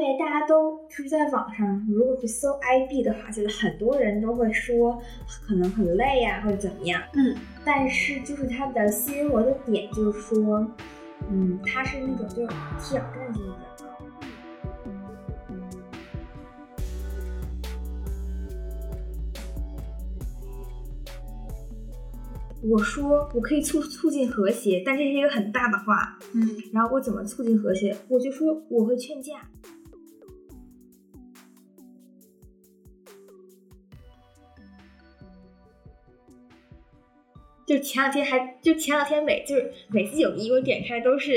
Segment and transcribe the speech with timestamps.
[0.00, 5.00] 为大家都就是在网上，如果去搜 IB 的话，就是很多人都会说
[5.46, 7.02] 可能很累呀、或者怎么样。
[7.14, 10.66] 嗯，但是就是它的吸引我的点就是说，
[11.30, 12.48] 嗯，它是那种就是
[12.80, 13.90] 挑战性比较高。
[22.62, 26.18] 我说我可以促促进和谐，但这是一个很大的话。
[26.34, 27.96] 嗯，然后我怎么促进和谐？
[28.08, 29.48] 我就说我会劝架。
[37.70, 41.36] 就前两天还就前两天每就是每次有一我点开都是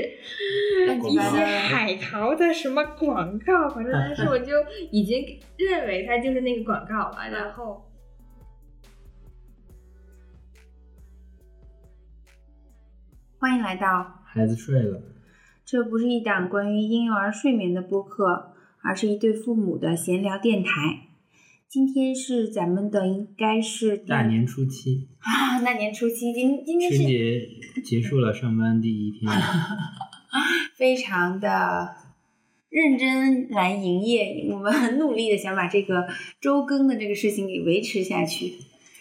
[1.07, 4.51] 一些海淘的什么广告，反正当时我就
[4.89, 5.23] 已经
[5.57, 7.87] 认为它就是那个广告了，然后。
[13.37, 15.03] 欢迎来到孩子睡了，
[15.63, 21.12] 这不是一档关于婴幼儿睡眠的播客，而是一对父母的闲聊电台。
[21.73, 27.49] 今天是咱们的应该是大年初七，啊，大年初七，今今天春是节
[27.83, 29.31] 结束了，上班第一天，
[30.77, 31.95] 非常的
[32.69, 36.05] 认真来营业，我们很努力的想把这个
[36.39, 38.53] 周更的这个事情给维持下去。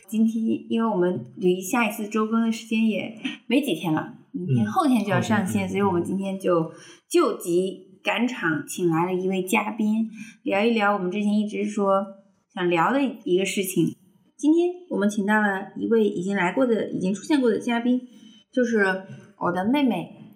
[0.09, 6.73] 今天因为我们离下一次周更的时间也没几天了，明天、嗯后天就要上线，所以我们今天就
[7.07, 10.09] 救急赶场，请来了一位嘉宾，
[10.43, 12.07] 聊一聊我们之前一直说
[12.55, 13.97] 想聊的一个事情。
[14.37, 18.03] 今天我们请到了一位已经来过的、已经出现过的嘉宾，
[18.53, 19.05] 就是
[19.39, 20.35] 我的妹妹，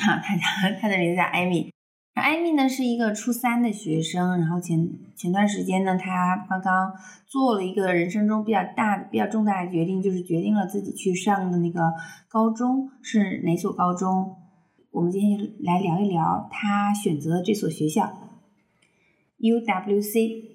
[0.00, 1.70] 哈，她她她的名字叫艾米。
[2.14, 6.92] 艾米呢是一个初三的学生，然后前前段时间呢，她刚刚
[7.26, 11.92] 做了一个人生中比较大的、比较重大的决定，就是决定了自己去上的那个
[12.28, 14.34] 高中是哪所高中。
[14.90, 18.12] 我们今天来聊一聊她选择这所学校
[19.38, 20.53] ，UWC。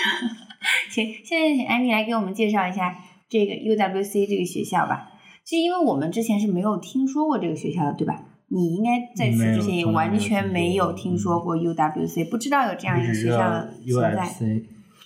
[0.90, 2.96] 请现在请艾米来给我们介绍一下
[3.28, 5.08] 这个 UWC 这个学校吧。
[5.44, 8.24] 其实因为我们之前是没有听说过这个学校的，对吧？
[8.48, 14.26] 你应该在此之前也完全没有听说过 UWC，不知道有这样一个学校存在。
[14.26, 14.64] UFC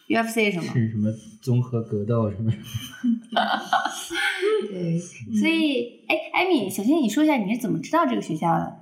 [0.08, 0.72] UFC 是什么？
[0.72, 2.52] 是什么综合格斗什么？
[4.68, 8.76] 对，所以，哎，艾米，首先你说一下你是怎么知道这个学校的？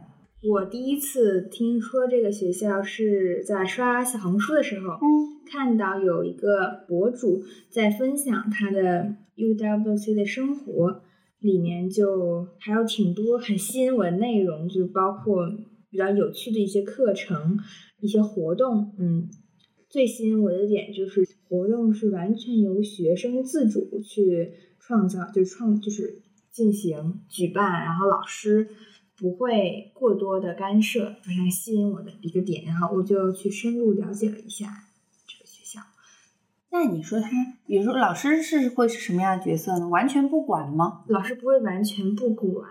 [0.46, 11.02] 我第一次听说这个学校是在刷小红书的时候，嗯看到有一个博主在分享他的 UWC 的生活，
[11.38, 15.50] 里面就还有挺多很吸引我的内容，就包括
[15.90, 17.58] 比较有趣的一些课程、
[18.00, 18.92] 一些活动。
[18.98, 19.30] 嗯，
[19.88, 28.68] 最吸引我的点就是活动是完全由学生自主去创造，就创就是进行举办，然后老师
[29.16, 32.64] 不会过多的干涉，非常吸引我的一个点。
[32.64, 34.66] 然后我就去深入了解了一下
[35.26, 35.80] 这个学校。
[36.70, 37.28] 那你说他，
[37.66, 39.88] 比如说老师是会是什么样的角色呢？
[39.88, 41.04] 完全不管吗？
[41.08, 42.68] 老师不会完全不管，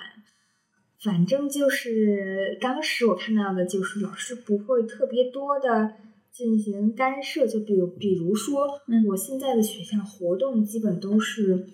[1.00, 5.94] 反正就是当时我看到的就是老师不会特别多的
[6.32, 11.68] 进行干涉，就比如比如说，嗯我现在的学校活动基本都是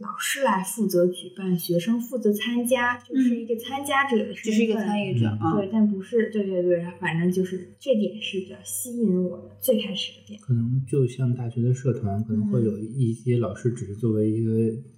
[0.00, 5.54] 老师来负责举办，学生负责参加，就是一个参加者的身份，只是一个参与者啊。
[5.54, 10.40] 对，但不是，对对对，反正就是这点是比较吸引我的最开始的点。
[10.40, 14.50] 可能就像大学的社团，可能会有一些老师只是作为一个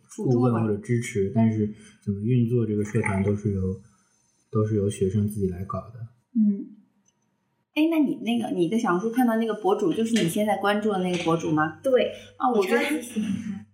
[0.09, 1.69] 辅助吧顾问或者支持，但是
[2.05, 3.61] 怎么运作这个社团都是由
[4.53, 5.99] 都是由学生自己来搞的。
[6.37, 6.82] 嗯。
[7.75, 11.79] 哎，那你那个你的小红书看到那个博主，就是你现在关注的那个博主吗？
[11.83, 12.83] 对，哦，我觉得。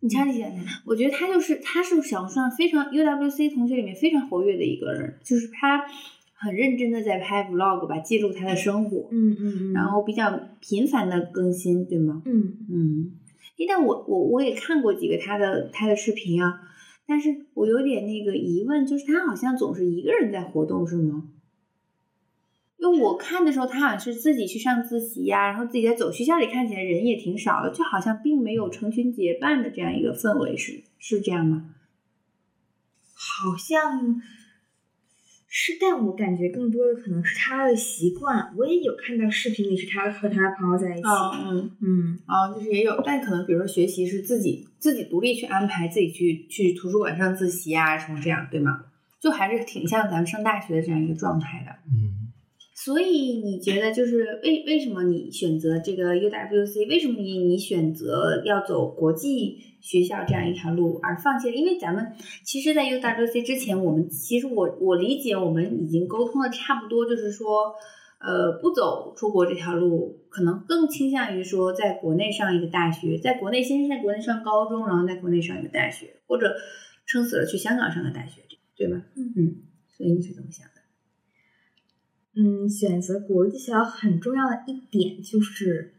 [0.01, 5.85] 你超级喜欢他，我觉得他就是他是小红书上非常 UWC 同学里面非常活跃的一个人，就是他
[6.35, 12.23] 很认真的在拍 vlog 吧，记录他的生活，嗯嗯嗯，然后比较频繁的更新，对吗？
[12.27, 12.59] 嗯。
[12.71, 13.11] 嗯，
[13.59, 16.61] 哎但我我我也看过几个他的他的视频啊，
[17.05, 21.25] 但是我有点那个疑问，就是他好像总是一个人在活动，是吗？
[22.79, 31.75] 因为我看的时候，他好像是自己去上自习呀、然后自己在走，学校里看起来人也挺少的，就好像并没有成群结伴的这样一个氛围，是是这样吗？
[33.15, 34.23] 好像
[35.49, 38.55] 是，但我感觉更多的可能是他的习惯。
[38.57, 41.09] 我也有看到视频里是他和他的朋友在一起。
[41.43, 48.85] 嗯嗯啊，就是也有，但可能比如说学习是自己自己独立去安排，自己去去图书馆上自习啊什么这样，对吗？
[49.21, 51.73] 就还是挺像咱们上大学的这样一个状态的。
[51.91, 52.28] 嗯，
[52.85, 56.89] 所以你觉得就是为为什么你选择这个 UWC？
[56.89, 61.57] 为什么你你选择要走国际学校这样一条路而放弃了？
[61.57, 62.13] 因为咱们
[62.45, 67.75] 其实，在 UWC 之前，我们其实我我理解我们已经沟通的差不多，就是说，
[68.21, 76.55] 呃，不走出国这条路，可能更倾向于说在国内上一个大学，在国内先是在国内上高中，然后在国内上一个大学，或者
[77.07, 78.43] 撑死了去香港上个大学，
[78.77, 79.03] 对吧？
[79.17, 79.57] 嗯嗯，
[79.89, 80.78] 所以你是怎么想的？
[82.39, 85.95] 嗯，选择国际学校很重要的一点就是，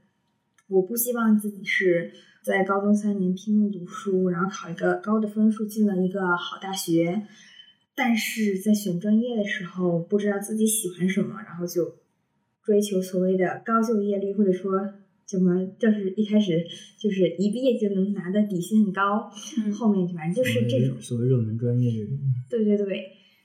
[0.69, 2.13] 我不希望自己是
[2.43, 7.23] 在高中三年拼命读书，然后考一个高的分数进了一个好大学，
[7.93, 11.95] 但是在选专业的时候不知道自己喜欢什么，然后就
[12.63, 14.93] 追求所谓的高就业率，或者说
[15.27, 16.65] 什么就是一开始
[16.97, 21.01] 就是一毕业就能拿的底薪很高，嗯后面反正就是这种。
[21.01, 22.17] 所谓热门专业这种，
[22.49, 23.03] 对对对，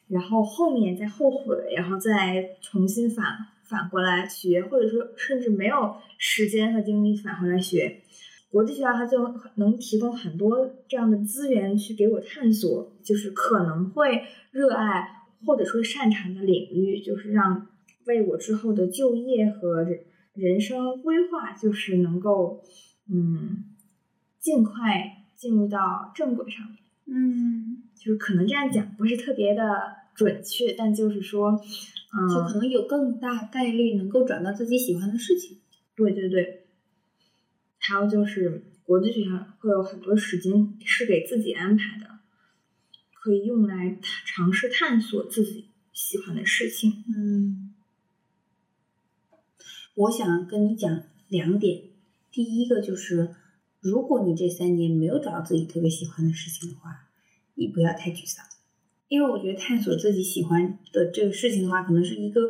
[0.08, 3.26] 然后后面再后悔，然后再重新返
[3.62, 8.00] 返过来学，或者说甚至没有时间和精力返回来学。
[8.50, 14.22] 国际学校它就能提供很多这样的资源去给我探索，就是可能会
[14.52, 15.08] 热爱
[15.44, 17.66] 或者说擅长的领域，就是让
[18.06, 20.00] 为我之后的就业和人
[20.34, 22.62] 人生规划，就是能够
[23.12, 23.64] 嗯
[24.38, 26.76] 尽快进入到正轨上面。
[27.06, 29.62] 嗯，就是可能这样讲不是特别的
[30.14, 31.58] 准确，但就是说，
[32.12, 35.58] 嗯，就可能有更大概率能够找到自己喜欢的事情。
[35.96, 36.66] 对对对。
[37.78, 42.18] 还有就是国际学校会有很多时间是给自己安排的，
[43.14, 47.04] 可以用来尝试探索自己喜欢的事情。
[47.08, 47.74] 嗯，
[49.94, 51.84] 我想跟你讲两点。
[52.30, 53.34] 第一个就是，
[53.80, 57.03] 如果你这三年没有找到自己特别喜欢的事情的话，
[57.54, 58.44] 你不要太沮丧，
[59.08, 62.40] 因为我觉得探索自己喜欢的这个事情的话，可能是一个，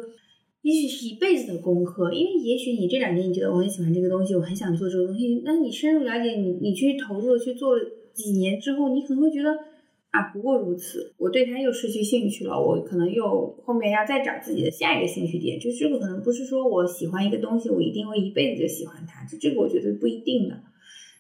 [0.63, 2.13] 也许是一辈子的功课。
[2.13, 9.51] 因为也许你这两年你觉得我很喜欢这个东西，我很想做这个东西，那你深入了解你，你去投入的去做了几年之后，你可能会觉得。
[10.15, 20.55] 啊，不过如此，我对它又失去兴趣了，我可能又后面要再找自己的下一个兴趣点，就这个可能不是说我喜欢一个东西，我一定会一辈子就喜欢它，就这个我觉得不一定的。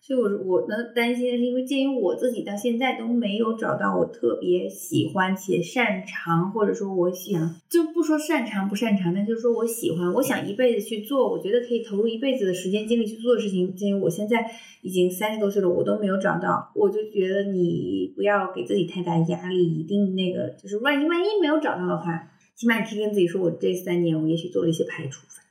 [0.07, 13.75] 所以我，我我呢担心的是，因为鉴于我自己到现在都没有找到我特别喜欢且擅长，或者说我想就不说擅长不擅长，但就是说我喜欢，我想一辈子去做，我觉得可以投入一辈子的时间精力去做的事情。
[13.75, 14.45] 鉴于我现在
[14.83, 25.44] 已经三十多岁了，我都没有找到，我就觉得你不要给自己太大压力，一定那个就是万一万一没有找到的话，起码你可以跟自己说，我这三年我也许做了一些排除法。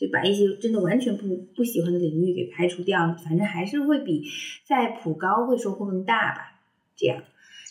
[0.00, 4.24] 就把一些真的完全不不喜欢的领域给排除掉，反正还是会比
[4.64, 6.58] 在普高会收获更大吧。
[6.96, 7.22] 这样，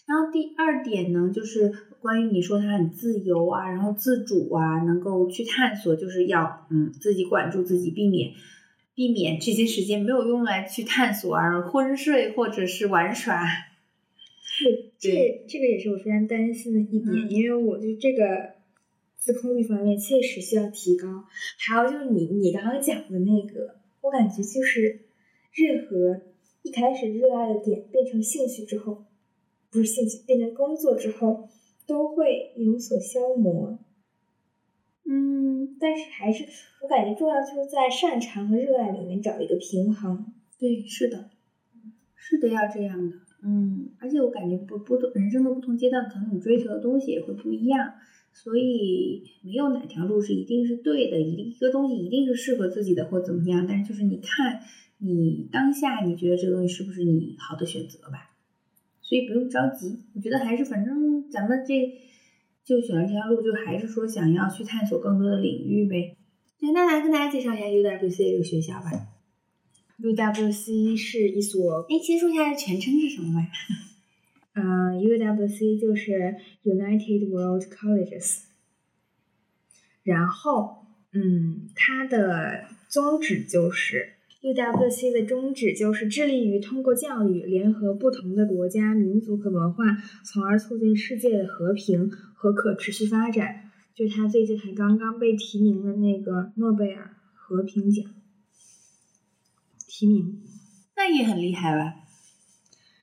[0.06, 8.34] 然后第二点呢，就是关于你说他很自由啊，然后自主啊，能够去探索，就是要嗯自己管住自己，避免
[8.94, 13.44] 避免这些时间没有用来去探索而昏睡或者是玩耍。
[15.00, 18.54] 这这个也是我非常担心的一点，嗯因为我就这个
[19.20, 21.26] 自控力方面确实需要提高。
[21.60, 25.02] 还有就是你你刚刚讲的那个，我感觉就是
[25.54, 26.22] 任何
[26.64, 29.06] 一开始热爱的点变成兴趣之后，
[29.70, 31.50] 不是兴趣变成工作之后，
[31.86, 33.78] 都会有所消磨。
[35.06, 36.46] 嗯，但是还是
[36.84, 40.34] 我感觉重要就是在擅长和热爱里面找一个平衡。
[40.60, 41.30] 对，是的，
[42.16, 43.18] 是的，要这样的。
[43.42, 47.94] 嗯，而且我感觉不不同人生的不同阶段，可能你追求的东西也会不一样，
[48.42, 53.66] 所以没有哪条路是一定是对的，一一个东西一定是适合自己的或怎么样。
[53.68, 54.62] 但是就是你看
[54.98, 58.32] 你当下你觉得这个东西是不是你好的选择吧，
[59.02, 60.00] 所以不用着急。
[60.16, 61.74] 我觉得还是反正咱们这
[62.64, 66.16] 就选了这条路，就还是说想要去探索更多的领域呗。
[66.60, 68.92] 对，那来跟大家介绍一下 UWC 这个学校吧。
[70.00, 73.48] UWC 是一所哎，先说一下全称是什么吧。
[74.62, 78.44] 嗯、u w c 就是 United World Colleges，
[80.04, 93.72] 然后，嗯，它的宗旨就是 UWC 的宗旨就是致力于通过教育联合不同的国家、民族和文化，从而促进世界的和平和可持续发展。
[93.96, 98.06] 就是他最近还刚刚被提名的那个诺贝尔和平奖
[99.88, 100.42] 提名。
[100.96, 101.96] 那也很厉害吧？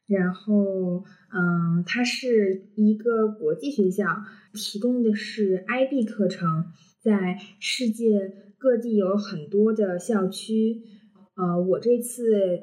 [0.07, 1.05] 然后，
[1.37, 4.07] 嗯，它是一个国际学校，
[4.55, 6.67] 提供的是 IB 课程，
[6.99, 10.83] 在世界各地有很多的校区。
[11.35, 12.63] 呃，我这次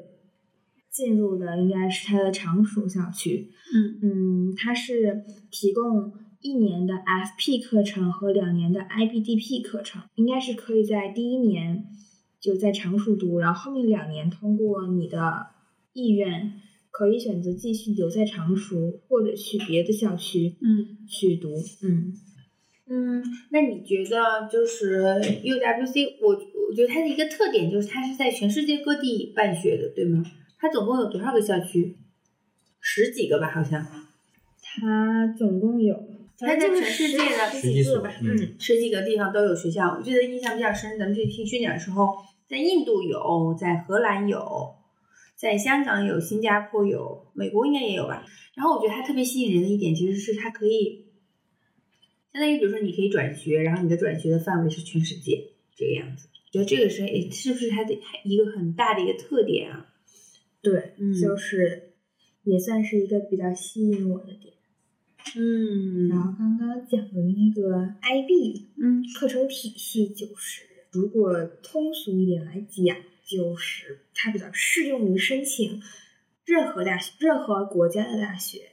[0.90, 3.52] 进入的应该是它的常熟校区。
[3.72, 11.84] 嗯嗯，它是提供一年的 FP 课程和两年的 IBDP 课程，应该是可以在第一年
[12.40, 15.46] 就在常熟读，然后后面两年通过你的
[15.92, 16.60] 意愿
[16.96, 21.48] 可以选择继续留在常熟，或者去别的校区嗯去读。
[21.82, 22.14] 嗯，
[22.86, 26.28] 嗯，那你觉得就是 UWC，我
[26.68, 30.24] 我觉得它的一个特点就是它是在全世界各地办学的，对吗？
[30.56, 31.96] 它总共有多少个校区？
[32.78, 33.84] 十几个吧，好像。
[34.62, 35.96] 它总共有，
[36.38, 39.96] 它在全世界的十几个吧，嗯嗯，十几个地方都有学校。
[39.98, 42.14] 我记得印象比较深，咱们去听宣讲的时候，
[42.48, 44.38] 在印度有，在荷兰有，
[45.44, 48.24] 在香港有，新加坡有，美国应该也有吧。
[48.54, 51.04] 然后我觉得它特别吸引人的一点，其实是它可以，
[52.32, 56.28] 相当于比如说你可以转学，然后你的转学的范围是全世界这个样子。
[56.50, 59.92] 觉得这个是诶是不是它的一个很大的一个特点啊？
[60.62, 61.92] 对，嗯就是
[62.44, 64.54] 也算是一个比较吸引我的点。
[65.36, 75.82] 嗯然后刚刚讲的那个 IB 嗯课程体系，就是如果通俗一点来讲，就是它比较适用于申请
[76.44, 78.70] 任何大学、任何国家的大学。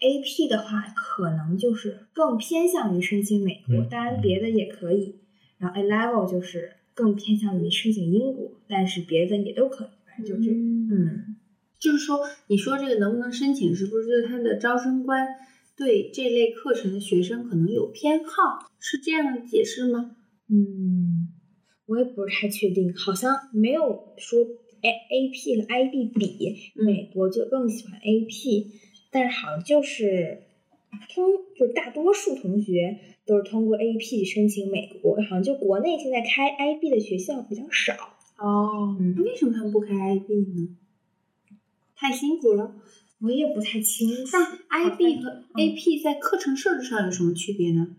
[0.00, 5.16] AP 的话，可能就是更偏向于申请美国，嗯当然别的也可以。
[5.58, 10.58] 然后 A level 就是更偏向于申请英国，但是别的也都可以，反正就这样。
[10.58, 11.36] 嗯，
[11.78, 15.28] 就是说，你说这个能不能申请，是不是就是他的招生官
[15.76, 18.70] 对这类课程的学生可能有偏好？
[18.78, 20.16] 是这样的解释吗？
[20.48, 20.99] 嗯，
[21.90, 24.38] 我也不是太确定，好像没有说
[24.80, 28.70] A A P 和 I B 比，美国就更喜欢 A P，
[29.10, 30.44] 但是好像就是
[31.12, 31.24] 通
[31.56, 37.94] 就是大多数同学都是通过 A P 申请美国，好像就国内现在开 I B 的学校比较少。
[38.38, 40.76] 哦嗯为什么他们不开 IB 呢？
[41.96, 42.76] 太辛苦了。
[43.20, 47.96] 我也不太清楚，那 IB 和嗯 AP 在课程设置上有什么区别呢？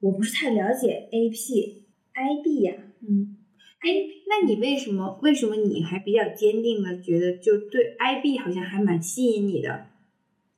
[0.00, 1.81] 我不是太了解 A P
[2.14, 3.36] I B 呀、嗯，
[3.80, 3.88] 哎，
[4.28, 9.86] 那你为什么为什么你还比较坚定的觉得就对 IB 好像还蛮吸引你的？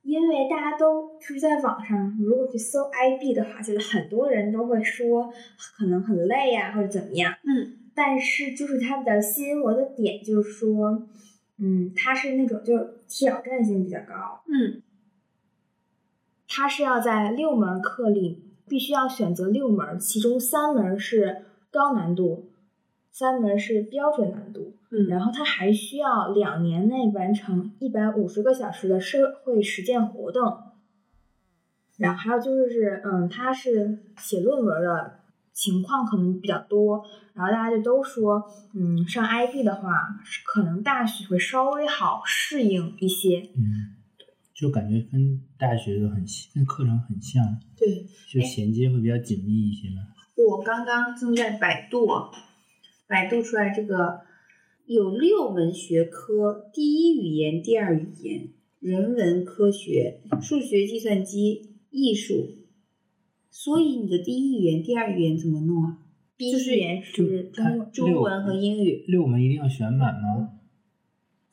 [0.03, 5.33] 因为大家都就是在网上，如果去搜 IB 的话，就是很多人都会说
[5.77, 7.35] 可能很累呀、或者怎么样。
[7.45, 11.07] 嗯但是就是它比较吸引我的点，就是说，
[11.59, 14.83] 嗯，它是那种就是挑战性比较高，嗯
[16.49, 22.51] 它是要在六门课里必须要选择六门，其中三门是高难度，
[23.11, 24.77] 三门是标准难度。
[24.91, 30.59] 嗯，然后他还需要两年内完成一百五十个小时的社会实践活动。
[31.97, 35.21] 然后还有就是，嗯，他是写论文的
[35.53, 37.05] 情况可能比较多，
[37.35, 38.45] 然后大家就都说，
[38.75, 39.91] 嗯，上 IB 的话，
[40.45, 43.51] 可能大学会稍微好适应一些。
[43.57, 43.95] 嗯，
[44.55, 49.97] 就感觉跟大学的很像跟课程很像，对，就衔接会比较紧密一些嘛。
[50.37, 52.07] 我刚刚正在百度，
[53.09, 54.21] 百度出来这个
[54.87, 58.49] 有六门学科：第一语言、第二语言、
[58.81, 62.59] 人文科学、数学、计算机、艺术。
[63.51, 65.99] 所以你的第一语言、第二语言怎么弄啊？
[66.37, 69.05] 第一就是语言是它中，中文和英语。
[69.07, 70.59] 六门一定要选满吗？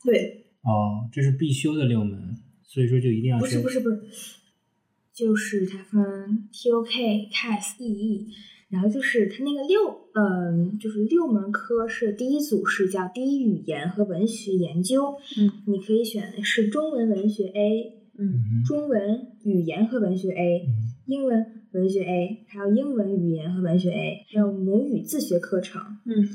[0.04, 4.02] 对，哦，这是必修的六门，所以说就一定要不是不是不是，
[5.12, 8.26] 就是它分 TOK、CAS、EE，
[8.68, 18.26] 然后就是它那个六，嗯，就是六门科是第一组是叫第一语言和文学研究，嗯，你可以选的是中文文学 A，嗯。
[18.26, 20.92] 嗯中文语言和文学 A，嗯。
[21.06, 26.28] 英文文学 A，还有英文语言和文学 A，还有母语自学课程，嗯。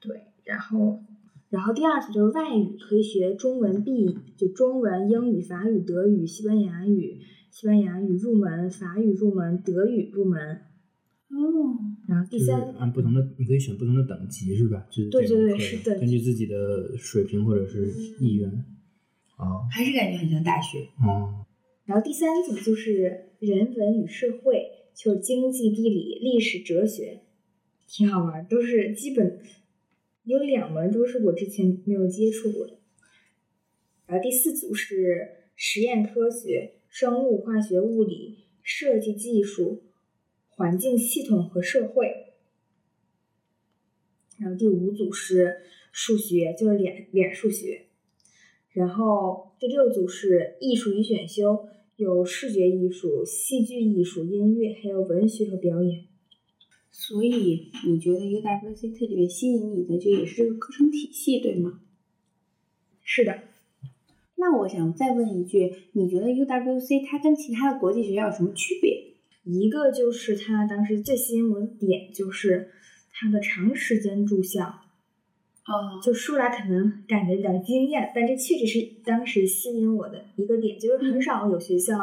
[0.00, 1.02] 对，然后，
[1.50, 7.18] 然后第二组就是外语，可以学中文 B，就中文、英语、法语、德语、西班牙语、
[7.50, 10.60] 西班牙语入门，法语入门，德语入门。
[11.30, 11.36] 哦，
[12.06, 14.86] 就是然后第三，按不同的，你可以选不同的等级是吧？
[14.90, 17.86] 就是对对对是的根据自己的水平或者是
[18.18, 18.48] 意愿。
[19.36, 20.78] 哦还是感觉很像大学。
[21.06, 21.46] 哦，
[21.84, 24.64] 然后第三组就是人文与社会，
[24.94, 27.20] 就是经济、地理、历史、哲学，
[27.86, 29.38] 挺好玩，都是基本
[30.28, 32.74] 有两门都是我之前没有接触过的。
[34.04, 39.84] 然后第四组是实验科学、生物、化学、物理、设计技术、
[40.50, 42.34] 环境系统和社会。
[44.38, 47.86] 然后第五组是数学，就是脸脸数学。
[48.72, 51.66] 然后第六组是艺术与选修，
[51.96, 56.07] 有视觉艺术、戏剧艺术、音乐，还有文学和表演。
[57.00, 61.78] 所以你觉得 UWC 特别吸引你的，就也是这个课程体系，对吗？
[63.04, 63.38] 是的，
[64.34, 69.14] 那我想再问一句，你觉得 UWC 它跟其他的国际学校有什么区别？
[69.44, 72.72] 一个就是它当时最吸引我的点就是
[73.12, 74.66] 它的长时间住校，
[75.66, 81.94] 哦就说来可能感觉比较惊艳，但这确实是当时吸引我的一个点，就是很少有学校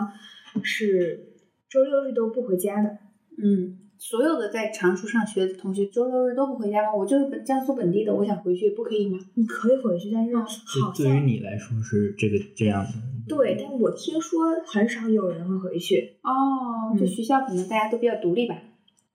[0.64, 1.34] 是
[1.70, 2.98] 周六日都不回家的。
[3.38, 6.94] 嗯，所有的在常熟上学的同学，周六日都不回家吗？
[6.94, 9.18] 我就是本江苏本地的，我想回去不可以吗？
[9.36, 12.92] 你可以回去，但是就好对于你来说是这个这样的。
[13.28, 16.18] 对，但我听说很少有人会回去。
[16.22, 18.56] 哦，就嗯学校可能大家都比较独立吧。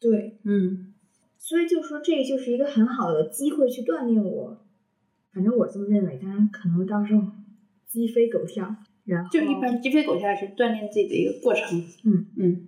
[0.00, 0.94] 对，嗯
[1.38, 4.58] 所以就说这就是一个很好的机会去锻炼我，
[5.32, 7.22] 反正我这么认为，当然可能到时候
[7.86, 11.82] 鸡飞狗跳，然后就一般鸡飞狗跳是锻炼自己的一个过程。
[12.04, 12.66] 嗯嗯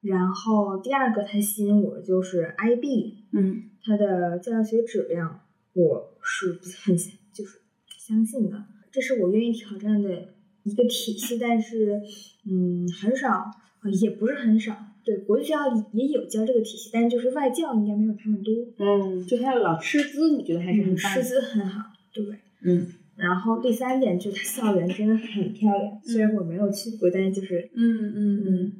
[0.00, 3.64] 然后第二个它吸引我的就是 IB，嗯。
[3.82, 5.40] 它的教学质量
[5.72, 6.94] 我是不是很
[7.32, 7.62] 就是
[7.98, 12.02] 相信的，这是我愿意挑战的一个体系，但是
[12.46, 13.50] 嗯很少，
[13.82, 15.60] 呃也不是很少，对国际学校
[15.94, 22.24] 也有教这个体系，但是就是外教应该没有他们多，嗯，就他的老师资，你觉得还是很棒师资很好，对。
[22.62, 22.86] 嗯。
[23.16, 28.44] 然后第三点就是它校园真的很漂亮，虽然我没有去过，但是就是嗯嗯。
[28.46, 28.72] 嗯，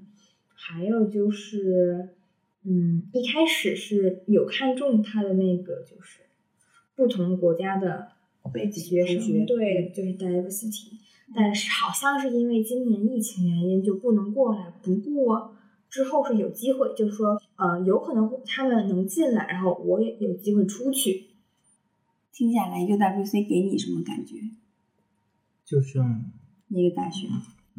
[0.62, 2.10] 还有就是，
[2.64, 6.20] 嗯，一开始是有看中他的那个，就是
[6.94, 8.08] 不同国家的
[8.52, 10.90] 背景学生，同学对，就是 diversity，
[11.34, 15.56] 但是好像是因为今年疫情原因就不能过来，不过
[15.88, 21.28] 之后是有机会，就是说，呃，有可能会他们能进来，然后我也有机会出去，
[22.32, 24.36] 听下来，UWC 给你什么感觉？
[25.64, 26.30] 就像
[26.68, 27.26] 那个大学？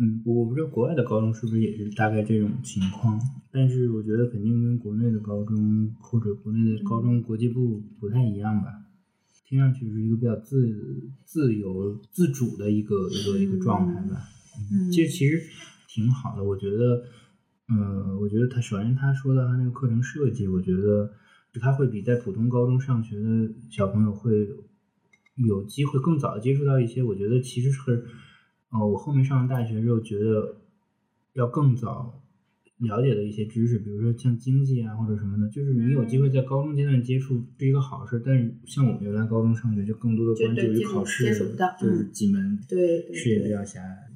[0.03, 8.81] 嗯，我不知道国外的高中是不是也是大概这种情况，但是我觉得肯定跟国内的高中或者国内的高中国际部不太一样吧。
[9.45, 14.17] 听上去是一个比较自自由自主的一个一个一个状态吧。
[14.71, 15.39] 嗯其实其实
[15.87, 17.03] 挺好的，我觉得，
[17.67, 21.13] 呃，我觉得他首先他说的他那个课程设计，我觉得
[21.59, 24.49] 他会比在普通高中上学的小朋友会
[25.35, 28.05] 有机会更早的接触到一些，我觉得其实是，
[28.71, 30.57] 呃，我后面上了大学之后觉得
[31.33, 32.21] 要更早
[32.77, 44.09] 了解的一些知识，比如说像经济啊或者什么的，就是你有机会在高中阶段接触是一个好事，但是像我们原来高中上学就更多的关注于考试，就是嗯几门对对视野比较狭隘，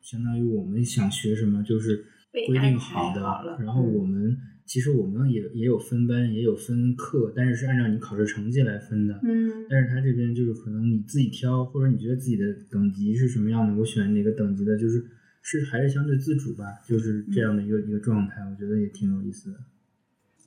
[0.00, 2.06] 相当于我们想学什么就是
[2.46, 3.20] 规定好的，
[3.60, 3.94] 然后嗯。
[3.94, 9.20] 我们其实我们也也有分班，也有分课，但是是按照你考试成绩来分的。
[9.22, 15.04] 嗯但是他这边就是可能你自己挑，或者你觉得自己的等级是什么样的，我选哪个等级的，就是
[15.42, 19.58] 是还是相对自主吧，就是这样的一个、一个状态，我觉得也挺有意思的。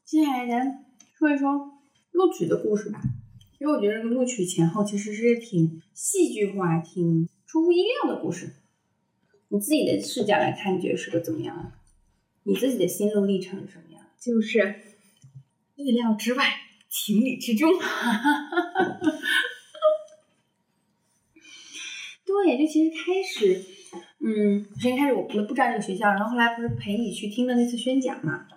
[0.06, 0.86] 接下来咱
[1.18, 1.74] 说一说
[2.12, 3.02] 录取的故事吧，
[3.60, 8.50] 因为我觉得这个录取前后其实是挺戏剧化、挺出乎意料的故事。
[9.50, 11.72] 你自己的视角来看，你觉得是个怎么样的？
[12.44, 13.95] 你自己的心路历程是什么样的？
[14.26, 14.76] 就是
[15.76, 16.44] 意料之外，
[16.90, 17.72] 情理之中。
[22.26, 23.64] 对，就其实开始，
[24.20, 28.48] 嗯，首先开始我们不知道这个学校，然后后来不是陪你去听的那次宣讲嘛？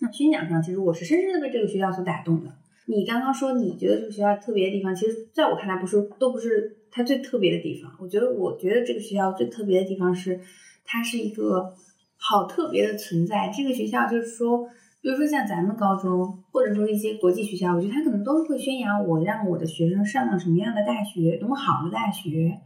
[0.00, 2.52] 那宣讲上，其实我是深深的被这个学校所打动的。
[2.84, 7.96] 你刚刚说你觉得这个学校特别的地方，其实在我看来不是都不是它最特别的地方。
[7.98, 10.38] 我觉得，我觉得这个学校最特别的地方是，
[10.84, 11.74] 它是一个
[12.16, 13.50] 好特别的存在。
[13.56, 14.68] 这个学校就是说，
[15.02, 22.60] 比如说像咱们高中，或者说一些国际学校，我觉得他可能都会宣扬我让我的学生上了什么样的大学，多么好的大学，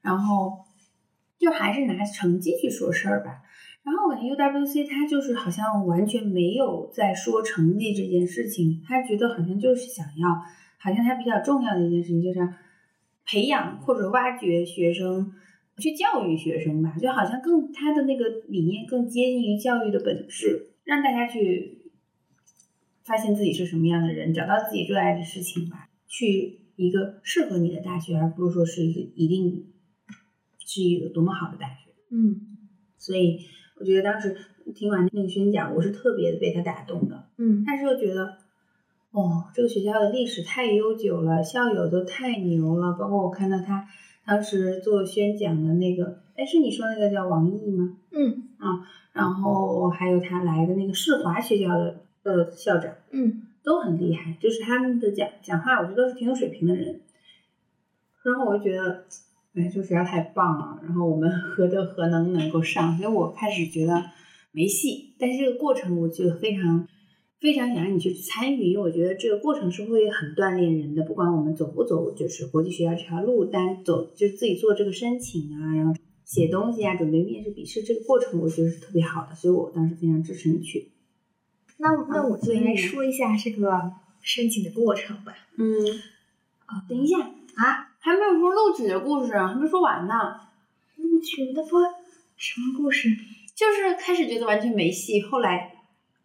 [0.00, 0.64] 然后
[1.38, 3.42] 就还是拿成绩去说事儿吧。
[3.82, 10.30] 然后我感觉 UWC 它就是好像完全没有在说成绩这件事情，他觉得好像就是想要，
[10.78, 12.48] 好像他比较重要的一件事情就是
[13.26, 15.32] 培养或者挖掘学生，
[15.76, 21.73] 去教育学生吧，就好像更他的那个理念更接近于教育的本质，让大家去
[23.04, 29.66] 发现自己是什么样的人，找到自己热爱的事情吧，去一个适合你的大学，而不是说是一个一定
[30.66, 31.90] 是一个多么好的大学。
[32.10, 32.56] 嗯
[32.96, 33.40] 所以
[33.78, 34.34] 我觉得当时
[34.74, 38.38] 听完那个宣讲，我是特别的被他打动的，嗯但是又觉得，
[39.10, 43.86] 哦，这个学校的历史太悠久了，校友都太牛了，包括我看到他
[44.24, 47.98] 当时做宣讲的那个，哎，是你说那个叫王毅吗？
[48.10, 48.80] 嗯啊
[49.12, 57.00] 然后还有他来的那个世华学校的呃校长，嗯都很厉害，就是他们的讲讲话，我觉得都是挺有水平的人。
[58.22, 59.04] 然后我就觉得，
[59.54, 60.80] 哎，这个学校太棒了。
[60.82, 62.96] 然后我们 何德何能能够上？
[62.98, 64.02] 所以我开始觉得
[64.52, 65.14] 没戏。
[65.18, 66.88] 但是这个过程，我就非常
[67.40, 71.02] 非常想让你去参与，因为我觉得这个过程是会很锻炼人的。
[71.04, 79.34] 不管我们走不走，就是国际学校这条路，单走就是自己做这个申请啊，然后写东西啊，准备面试、笔试这个过程，我觉得是特别好的。
[79.34, 80.93] 所以我当时非常支持你去。
[81.76, 85.34] 那那我就来说一下这个申请的过程吧。
[85.56, 85.64] 嗯，
[86.66, 90.40] 啊，等一下啊，还没有说录取的故事，还没说完呢。
[90.96, 91.80] 录取的不
[92.36, 93.08] 什么故事？
[93.54, 95.74] 就是开始觉得完全没戏，后来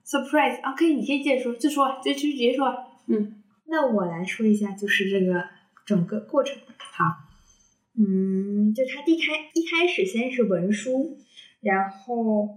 [0.06, 0.60] surprise。
[0.72, 2.74] OK，你可以接着说，就说，就就直接说。
[3.08, 5.46] 嗯，那我来说一下，就是这个
[5.86, 6.58] 整个过程。
[6.78, 7.06] 好，
[7.98, 11.18] 嗯，就他一开一开始先是文书，
[11.62, 12.50] 然后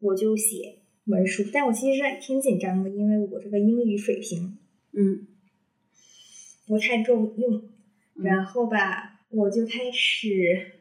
[0.00, 4.56] 我就写文书，但我其实挺紧张的，因为我这个英语水平
[4.92, 5.26] 嗯
[6.66, 7.56] 不太够用。
[7.56, 7.68] 嗯
[8.14, 10.72] 然后吧，我就开始，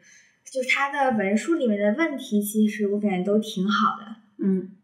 [0.44, 4.18] 就他的文书里面的问题，其实我感觉都挺好的。
[4.38, 4.76] 嗯，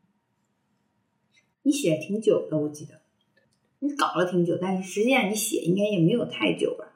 [1.63, 3.01] 你写挺久的，我记得，
[3.79, 6.95] 你搞了挺久，但是实际上你写应该也没有太久吧？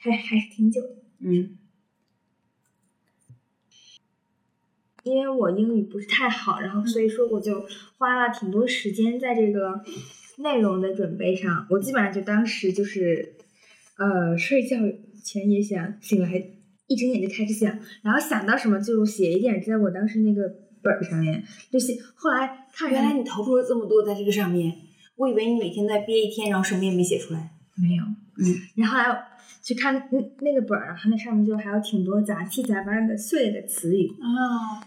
[0.00, 1.55] 还还是挺久的，嗯
[5.06, 7.64] 因为我英语不是太好，然后所以说我就
[7.96, 9.80] 花了挺多时间在这个
[10.38, 11.64] 内容的准备上。
[11.70, 13.36] 我基本上就当时就是，
[13.98, 14.76] 呃，睡觉
[15.22, 16.50] 前也想，醒来
[16.88, 20.42] 一睁眼就开始想，然后想到什么就写一点在我当时那个
[20.82, 24.72] 本上面，就写后来看原来你投入了这么多在这个上面，
[25.16, 27.50] 我以为你每天在憋一天，然后什么也没写出来。
[27.76, 29.14] 没有，嗯然后还有
[29.62, 34.08] 去看那那个本儿，然后那上面就还有挺多杂七杂八的碎的词语。
[34.18, 34.80] 啊，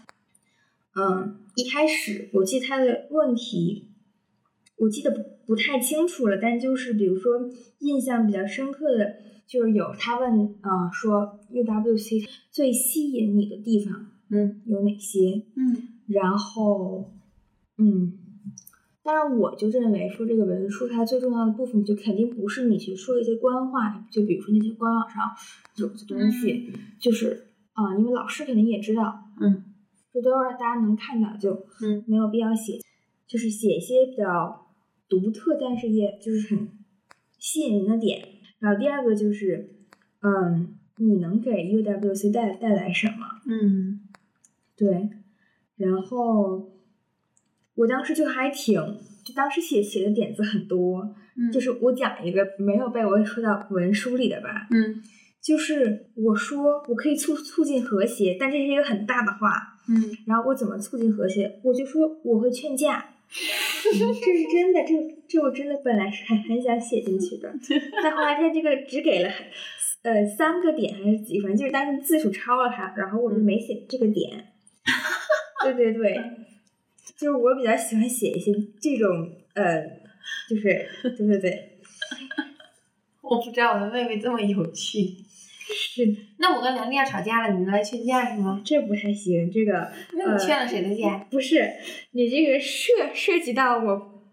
[1.00, 3.88] 嗯，一开始我记得他的问题，
[4.76, 9.14] 我记得不不太清楚了，但就是比如说印象比较深刻的，
[9.46, 15.44] 就是有他问啊、呃说 UWC 最吸引你的地方嗯有哪些？
[15.56, 15.88] 嗯。
[16.06, 17.12] 然后，
[17.78, 18.12] 嗯，
[19.04, 25.22] 当然我就认为说这个文书它最重要的部分就肯定不是你去说一些官话，就比如说那些官网上
[25.76, 29.64] 有的东西，就是啊、因为老师肯定也知道，嗯
[30.12, 32.78] 这都是大家能看到，就嗯没有必要写，
[33.26, 34.66] 就是写一些比较
[35.08, 36.68] 独特，但是也就是很
[37.38, 38.28] 吸引人的点。
[38.58, 39.76] 然后第二个就是，
[40.20, 43.40] 嗯，你能给 UWC 带带来什么？
[43.46, 44.00] 嗯
[44.76, 45.10] 对，
[45.76, 46.70] 然后
[47.74, 55.02] 我当时就还挺，就当时写写的点子很多，嗯，就是我讲一个没有被我说到文书里的吧，嗯
[55.42, 61.60] 就是我说我可以促促进和谐，但这是一个很大的话，嗯然后我怎么促进和谐？
[61.64, 63.14] 我就说我会劝架，
[63.82, 64.04] 这是
[64.52, 64.94] 真的，这
[65.26, 67.52] 这我真的本来是很很想写进去的，
[68.02, 69.30] 但后来他这个只给了
[70.02, 74.52] 呃三个点还是几分，就是当时字数超了他，然后我就没写这个点。
[75.64, 76.14] 对对对，
[77.16, 79.82] 就是我比较喜欢写一些这种呃，
[80.48, 81.78] 就是对对对，
[83.22, 85.16] 我不知道我的妹妹这么有趣。
[85.72, 88.60] 是那我跟梁丽要吵架了，你能来劝架是吗？
[88.64, 91.18] 这不太行，这个那你劝了谁的架？
[91.30, 91.68] 不是
[92.12, 94.24] 你这个涉涉及到我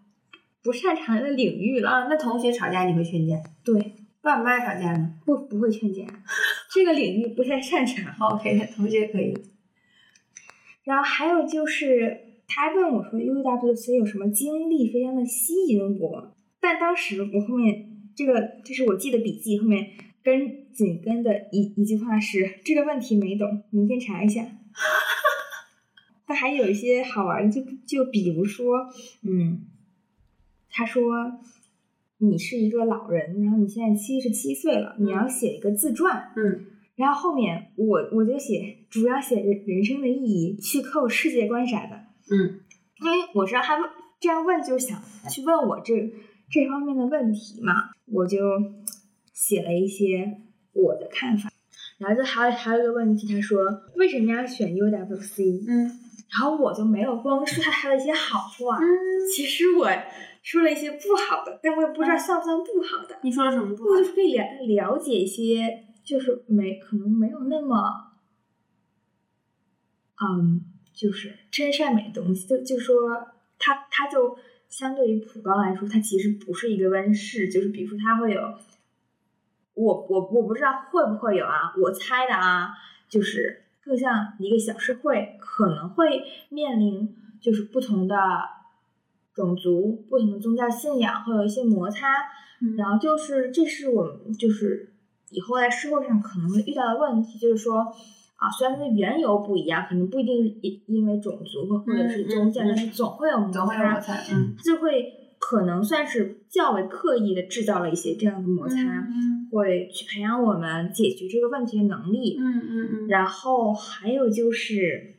[0.64, 1.90] 不擅长的领域了。
[1.90, 3.36] 啊，那同学吵架你会劝架？
[3.64, 3.80] 对，
[4.22, 6.04] 爸爸妈妈吵架呢不不会劝架，
[6.74, 8.14] 这个领域不太擅长。
[8.30, 9.34] ？OK，同学可以。
[10.84, 19.86] 然后还有就是，他问我说 UWC 有什么经历非常的吸引我，但当时我后面这个这是我记的笔记，后面
[20.28, 24.46] 跟紧跟的一一句话是这个问题没懂，明天查一下。
[26.28, 28.90] 他还有一些好玩的，就就比如说，
[29.22, 29.62] 嗯，
[30.70, 31.40] 他说
[32.18, 36.66] 你是一个老人，然后你现在七十七岁了，你要写一个自传，嗯。
[36.98, 42.60] 然后后面我我就写主要写人人生的意义、去扣、世界观啥的，嗯。
[43.00, 46.12] 因为我知道他问这样问就是想去问我这
[46.50, 48.40] 这方面的问题嘛，我就
[49.38, 50.42] 写了一些
[50.74, 51.52] 我的看法。
[52.00, 53.60] 然后就还有还有一个问题，他说
[53.96, 55.64] 为什么要选 UWC？
[55.68, 58.84] 嗯然后我就没有光说他他的一些好话，嗯，
[59.34, 59.88] 其实我
[60.44, 63.18] 说了一些不好的，但我也不知道算不算不好的。
[63.22, 63.92] 你说了什么不好？
[63.92, 68.12] 我就是可以了了解一些，就是没可能没有那么，
[70.22, 70.62] 嗯，
[70.94, 72.46] 就是真善美的东西。
[72.46, 73.26] 就就说
[73.58, 78.42] 它它就相对于普高来说，它其实不是一个温室，就是比如说它会有，
[79.78, 82.70] 我我我不知道会不会有啊，我猜的啊，
[83.08, 88.16] 就是更像一个小社会，可能会面临就是不同的
[89.34, 92.08] 种族、不同的宗教信仰会有一些摩擦。
[92.60, 94.92] 嗯然后就是，这是我们就是
[95.30, 97.94] 以后在社会上可能会遇到的问题，就是说
[98.36, 104.16] 啊，虽然说缘由不一样，可能不一定是因因为种族或或者是宗教，嗯嗯嗯但是总会有摩擦，总会有摩擦。
[104.34, 105.17] 嗯就会
[105.50, 112.38] 可能算是较为刻意的制造了一些这样的摩擦，嗯会去培养我们解决这个问题的能力。
[112.38, 113.08] 嗯嗯嗯。
[113.08, 115.16] 然后还有就是，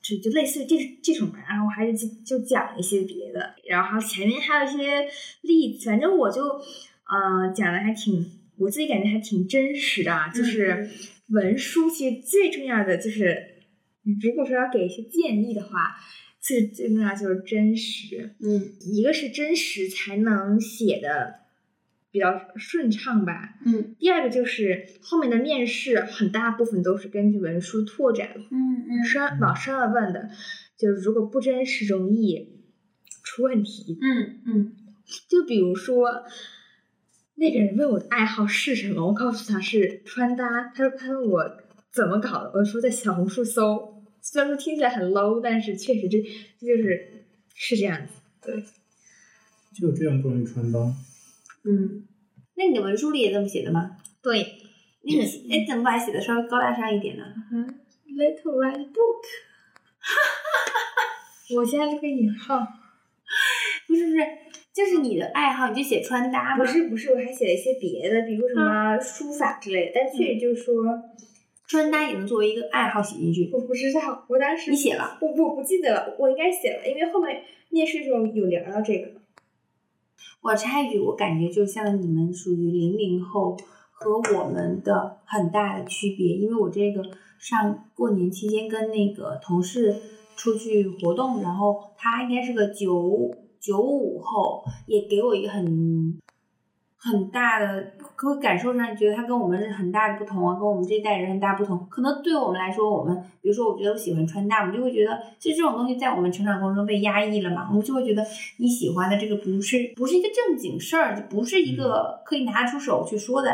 [0.00, 5.08] 就就类似于这这种吧，然后我还是就就讲一些别的，然后前面还有一些
[5.40, 8.24] 例子，反正我就呃讲的还挺，
[8.56, 10.88] 我自己感觉还挺真实的啊，就是
[11.30, 13.36] 文书其实最重要的就是，
[14.22, 15.96] 如果说要给一些建议的话，
[16.40, 18.72] 最最重要就是真实，嗯。
[18.80, 21.40] 一个是真实才能写的
[22.10, 23.94] 比较顺畅吧，嗯。
[23.98, 29.04] 第二个就是后面的面试很大部分都是根据文书拓展嗯嗯。
[29.04, 30.30] 深往深了问的，
[30.78, 32.62] 就是如果不真实容易
[33.22, 33.98] 出问题。
[34.00, 34.76] 嗯嗯。
[35.28, 36.24] 就比如说，
[37.34, 41.56] 那个人问我的爱好是什么，我告诉他是穿搭，他说他问我
[41.92, 43.97] 怎么搞的，我说在小红书搜。
[44.30, 46.18] 虽然说听起来很 low，但是确实这
[46.60, 48.12] 这就是是这样子。
[48.42, 48.62] 对，
[49.74, 50.94] 就这样不容易穿帮。
[51.64, 52.06] 嗯，
[52.56, 53.96] 那你的文书里也这么写的吗？
[54.20, 54.58] 对
[55.00, 57.24] 那你哎，怎么把它写的稍微高大上一点呢？
[57.52, 57.66] 嗯
[58.06, 59.24] ，Little Red Book，
[61.56, 62.66] 我加了个引号。
[63.88, 64.18] 不是不是，
[64.74, 66.62] 就是你的爱好，你就写穿搭吗？
[66.62, 70.74] 不是不是，我还写了一些别的，比如什么书法之类的，但确实就是说，
[71.68, 73.50] 穿搭也能作为一个爱好写进去。
[73.52, 75.18] 我不知道，我当时你写了？
[75.20, 79.20] 我我不记得了，我应该写了，因为后面面试的时候有聊到这个。
[80.40, 83.54] 我插一句，我感觉就像你们属于零零后
[83.90, 87.04] 和我们的很大的区别，因为我这个
[87.38, 89.94] 上过年期间跟那个同事
[90.36, 96.18] 出去活动，然后他应该是个九九五后，也给我一个很
[97.00, 101.86] 很大的，可感受上，你觉得他跟我们是很大的不同啊，跟我们这一代人很大不同。
[101.88, 113.50] 可能对我们来说，我们比如说，我觉得我喜欢穿搭，我们就会觉得，其实这种东西在我们成长过程中被压抑了嘛，我们就会觉得你喜欢的这个不是不是一个正经事儿，就不是一个可以拿得出手去说的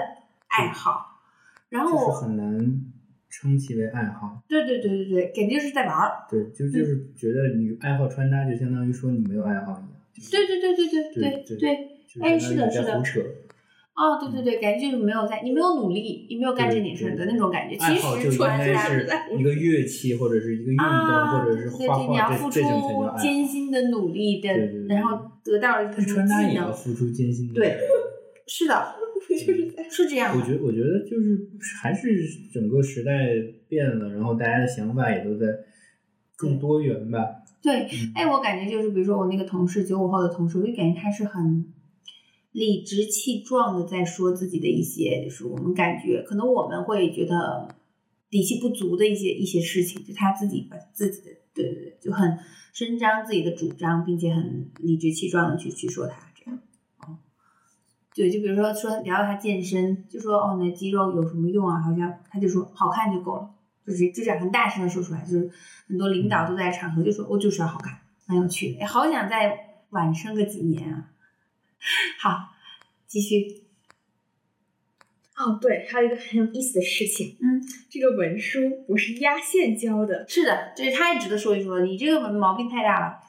[0.49, 1.21] 爱好。
[1.69, 2.83] 然后就是很难
[3.29, 4.41] 称其为爱好。
[4.49, 6.25] 对对对对对，肯定是在玩儿。
[6.31, 9.89] 对，就就是觉得你爱好穿搭，就相当于说你没有爱好一样。
[10.31, 11.91] 对对对对对对对。
[12.21, 13.03] 哎是的是的。
[13.95, 17.77] 哦，对对对，感觉就是没有在，你没有努力，你没有干正经事儿的那种感觉。
[17.77, 19.07] 其实穿该搭是
[19.39, 22.61] 一个乐器，或者是一个运动，啊，或者是画对对，你要画，付出
[23.17, 23.47] 艰。
[23.47, 24.49] 辛的努力的，
[24.89, 26.49] 然后得到了一个什么但穿搭。
[26.49, 27.55] 也要付出艰辛的。
[27.55, 27.77] 对，
[28.49, 28.95] 是的，
[29.31, 30.41] 就是是这样的。
[30.41, 31.49] 我觉得，我觉得就是
[31.81, 33.29] 还是整个时代
[33.69, 35.47] 变了，然后大家的想法也都在
[36.35, 37.25] 更多元吧。
[37.63, 41.65] 对，嗯哎，我感觉就是，比如说我那个同事，九五后的同事，我就感觉他是很
[42.55, 47.67] 理直气壮的在说自己的一些，就是我们感觉可能我们会觉得
[48.31, 52.39] 底气不足的一些一些事情，就他自己把自己的，对对对，就很
[52.73, 56.61] 伸张自己的主张，并且很理直气壮的去去说他这样。
[57.01, 57.19] 哦，
[58.15, 61.81] 对，就比如说说聊到他健身，就说哦，你的肌肉有什么用啊？
[61.81, 63.51] 好像他就说好看就够了。
[63.85, 65.51] 就是就这样很大声的说出来，就是
[65.89, 71.11] 很多领导都在场合就说，我就是要好看，蛮有趣的，哎，好想再晚生个几年啊。
[72.19, 72.55] 好，
[73.07, 73.63] 继续，
[75.37, 83.21] 哦，对，还有一个很有意思的事情，嗯，这个文书不是压线交的，是的，这他也值得说一说，你这个文毛病太大了，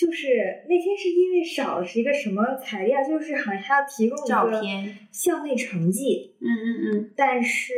[0.00, 7.74] 就是那天是因为少了是一个什么材料，就是好像还要提供一照个片，校内成绩，嗯嗯嗯，但是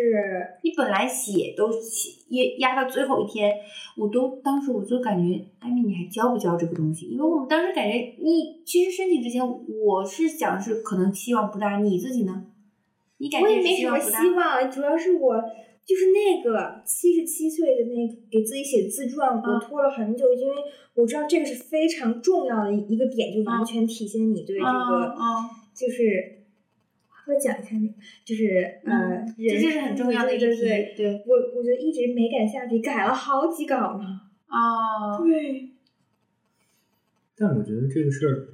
[0.63, 3.57] 你本来写都写压压到最后一天，
[3.97, 7.07] 我都当时我就感觉，艾米你还交不交这个东西？
[7.07, 9.43] 因为我们当时感觉你其实申请之前，
[9.85, 12.45] 我是想是可能希望不大，你自己呢？
[13.19, 15.43] 你感觉我也没什么希望，主要是我
[15.85, 19.61] 就是那个七十七岁的那个给自己写自传，我嗯。
[19.61, 20.55] 拖了很久，因为
[20.95, 23.65] 我知道这个是非常重要的一个点，就完嗯。
[23.65, 25.23] 全体现你对这嗯个嗯
[25.75, 26.39] 就是。
[27.25, 31.23] 我讲一下那个，就是呃，嗯人这这是很重要的一题，对对。
[31.25, 34.01] 我我觉得一直没敢下笔，改了好几稿了。
[34.49, 35.71] 哦，对，
[37.37, 38.49] 但我觉得这个事儿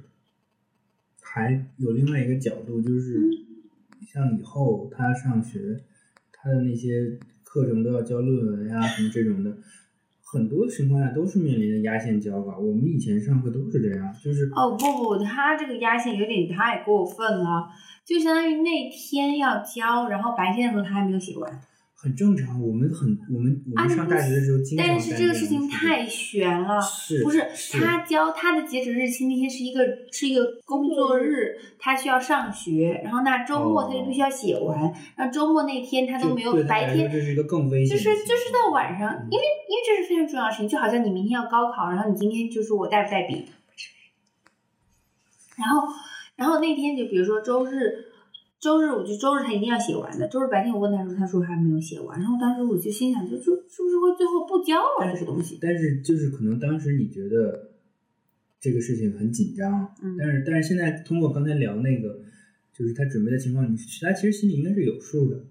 [1.19, 3.31] 还有另外一个角度，就是嗯。
[4.07, 5.59] 像以后他上学，
[6.41, 9.51] 他的那些课程都要交论文呀、什么这种的，
[10.23, 12.57] 很多情况下都是面临着压线交稿。
[12.59, 17.67] 我们以前上课都是这样，就是哦不不，他这个压线有点太过分了，
[18.05, 21.61] 就相当于那天要交，然后白天的时候他还没有写完。
[22.01, 22.61] 很正常。
[22.61, 34.79] 我们很我们我啊们上大学的时候经常但是这个事情太悬了，是不是是他交他的截止日期那天是一个是一个工作日，他需要上学，然后那周末他就必须要写完，
[35.17, 43.45] 然后周末那天他都没有白天这是一个更危险就是就是到晚上，嗯因为因为这是非常重要的事情，就好像你明天要高考，然后你今天就说我带不带笔，
[45.57, 45.87] 然后
[46.37, 48.08] 然后那天就比如说周日，
[48.59, 55.57] 周日我就周日他一定要写完的，周日白天我问他说，他说还没有写完，然后当时我就心想，就就是不是会最后不交了这个东西？
[55.61, 57.71] 但是就是可能当时你觉得
[58.59, 62.19] 这个事情很紧张，嗯但是但是现在通过刚才聊那个，
[62.73, 65.45] 就是他准备的情况，你他其实心里应该是有数的。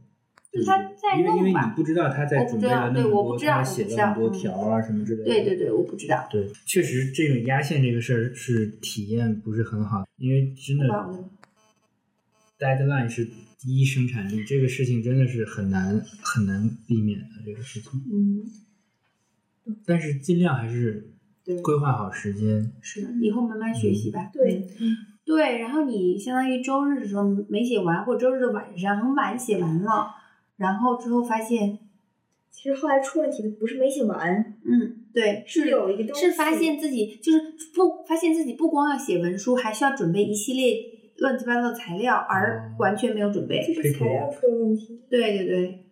[0.50, 1.56] 就他在因为因为你。
[1.76, 5.24] 不知道他在准备了那对么多，我不知道他写了很多嗯条啊什么之类的。
[5.24, 6.26] 对对对，我不知道。
[6.30, 10.86] 对，确实这个压线这个事儿是体验不是很好，因为真的
[12.58, 13.24] deadline 是
[13.60, 17.90] 第一生产力，这个事情真的是很难很难避免的这个事情。
[19.66, 21.12] 嗯，但是尽量还是
[21.44, 22.72] 对，规划好时间。
[22.80, 24.30] 是的，以后慢慢学习吧。
[24.32, 24.66] 对，
[25.24, 30.08] 对，然后你相当于周日的时候没写完，或者周日的晚上很晚写完了，
[30.56, 31.78] 然后之后发现，
[32.50, 37.40] 其实后来出问题的不是没写完，嗯，对，是有一个东西是发现自己就是
[37.74, 43.64] 不发现自己不光要写文书，还需要准备一系列乱七八糟的材料，而哦完全没有准备。
[43.66, 45.00] 就是材料出了问题。
[45.08, 45.84] 对对对，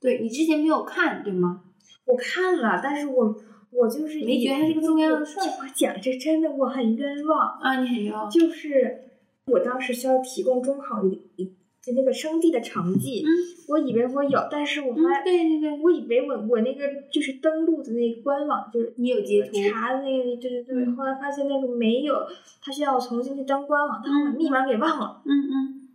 [0.00, 1.62] 对你之前没有看对吗？
[2.06, 3.36] 我看了，但是我
[3.70, 9.04] 我就是没觉得它是个重要的事儿我讲这真的我很冤枉，啊，你很冤枉就是
[9.46, 13.28] 我当时需要提供中考的一就那个生地的成绩，嗯
[13.68, 20.96] 我以为我有，但是我发嗯，对对对，我以为我我那个就是登录的那个官网就是你有截图查的那个，对对对，嗯。
[20.96, 22.26] 后来发现那个没有，
[22.62, 25.88] 他需要我重新去登官网，他把密码给忘了，嗯嗯。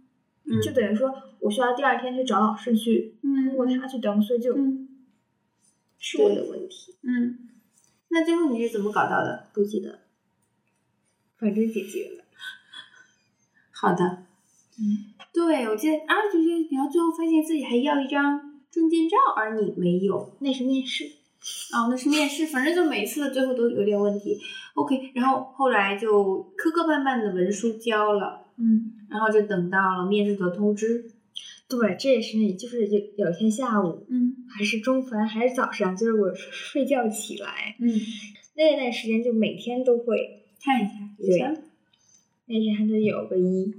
[0.46, 4.88] 嗯，就等于说我需要第二天去找老师去通过嗯他去登，所以就嗯。
[5.98, 7.50] 是我的问题，嗯，
[8.08, 9.48] 那最后你是怎么搞到的？
[9.54, 10.00] 不记得，
[11.38, 12.24] 反正解决了。
[13.72, 14.24] 好的，
[14.80, 18.40] 嗯，对，我记得，啊，就是你要最后发现自己还要一张
[18.72, 20.38] 证件照，而你没有。
[20.40, 21.06] 那是面试。
[21.74, 24.38] 哦，那是面试，反正就每次的最后都有点问题。
[24.76, 31.12] OK，然后后来就磕磕绊绊的文书交了，嗯，然后就等到了面试的通知。
[31.68, 37.90] 对，这也是那，就是有有一天下午嗯还是中午，还是早上，就是我睡觉起来嗯，
[38.56, 41.56] 那段时间，就每天都会，看一下邮箱。
[42.48, 43.74] 那天还得有个一，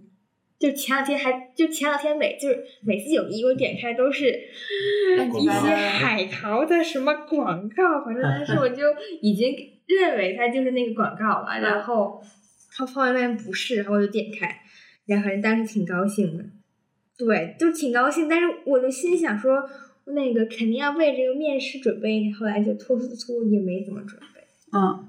[0.60, 8.82] 就前两天还就前两天每就是每次有一，我点开都是一些海淘的什么广告，反正当时我就
[9.22, 12.22] 已经认为它就是那个广告了，然后
[12.70, 14.60] 它放在那边不是，然后我就点开，
[15.06, 16.44] 然后反正当时挺高兴的，
[17.16, 19.66] 对，就挺高兴，但是我就心想说，
[20.04, 24.42] 那个肯定要为这个面试准备，后来就拖拖拖也没怎么准备。
[24.76, 25.08] 嗯。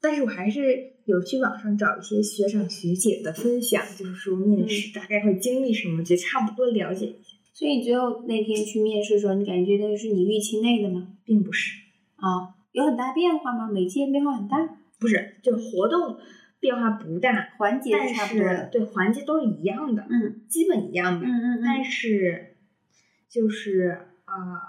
[0.00, 11.08] 但是我还是有去网上找一些学长学姐的分享，就是说面试大概会经历什么，就差不多了解一下，所以你最后那天去面试的时候，你感觉那个是你预期内的吗？
[11.24, 11.78] 并不是，
[12.16, 13.70] 啊、有很大变化吗？
[13.70, 14.56] 每届变化很大，
[14.98, 16.16] 不是，就活动
[16.58, 18.68] 变化不大，环节是差不多的。
[18.72, 22.56] 对环节都是一样的，嗯基本一样吧，嗯嗯但是
[23.28, 24.60] 就是啊、呃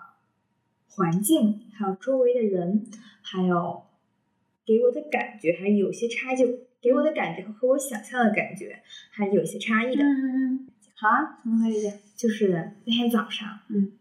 [0.88, 2.86] 环境还有周围的人，
[3.22, 3.82] 还有
[4.66, 6.46] 给我的感觉还是有些差，距
[6.82, 10.04] 给我的感觉和我想象的感觉还是有些差异的。
[10.04, 10.26] 嗯嗯
[10.56, 11.92] 嗯，好啊，从头开始讲。
[12.16, 12.48] 就是
[12.86, 13.92] 那天早上，嗯，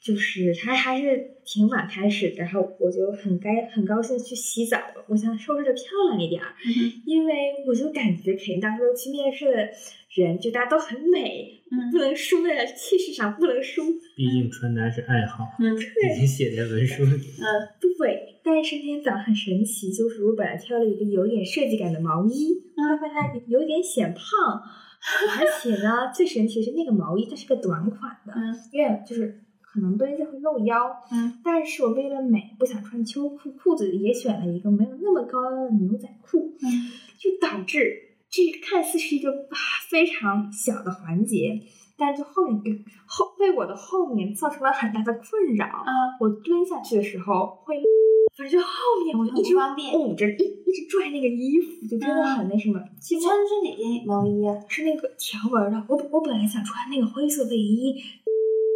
[0.00, 7.34] 就是他还是挺晚开始，然后我就很该很高兴去洗澡了，我想收拾的漂亮一点儿，嗯因为
[7.66, 9.68] 我就感觉肯定到时候去面试的
[10.14, 13.82] 人，就大家都很美，嗯不能输在气势上不能输。
[14.16, 17.10] 毕竟穿搭是爱好，嗯已经写在文书里。
[17.10, 17.44] 嗯
[17.98, 18.17] 对，
[18.50, 24.22] 但是那天早上很神奇，就是我本来挑了一个有点设计感的毛衣，后来发现它有点显胖，
[25.38, 31.38] 而且呢，最神奇的是那个毛衣它是个短款的，嗯因为就是可能蹲下会露腰，嗯。
[31.44, 36.66] 但是我为了美不想穿秋裤，裤子也选了一个没有那么高腰的牛仔裤，嗯
[37.18, 39.56] 就导致这看似是一个啊
[39.90, 41.60] 非常小的环节，
[41.98, 42.70] 但是后面给
[43.06, 45.66] 后为我的后面造成了很大的困扰。
[45.66, 47.82] 啊，我蹲下去的时候会，
[48.36, 48.72] 反正就后
[49.04, 49.54] 面我就一直
[49.96, 52.80] 捂着，一一直拽那个衣服，就真的很那什么。
[53.00, 54.54] 其实穿的是哪件毛衣啊？
[54.68, 58.00] 是那个条纹的，我我本来想穿那个灰色卫衣，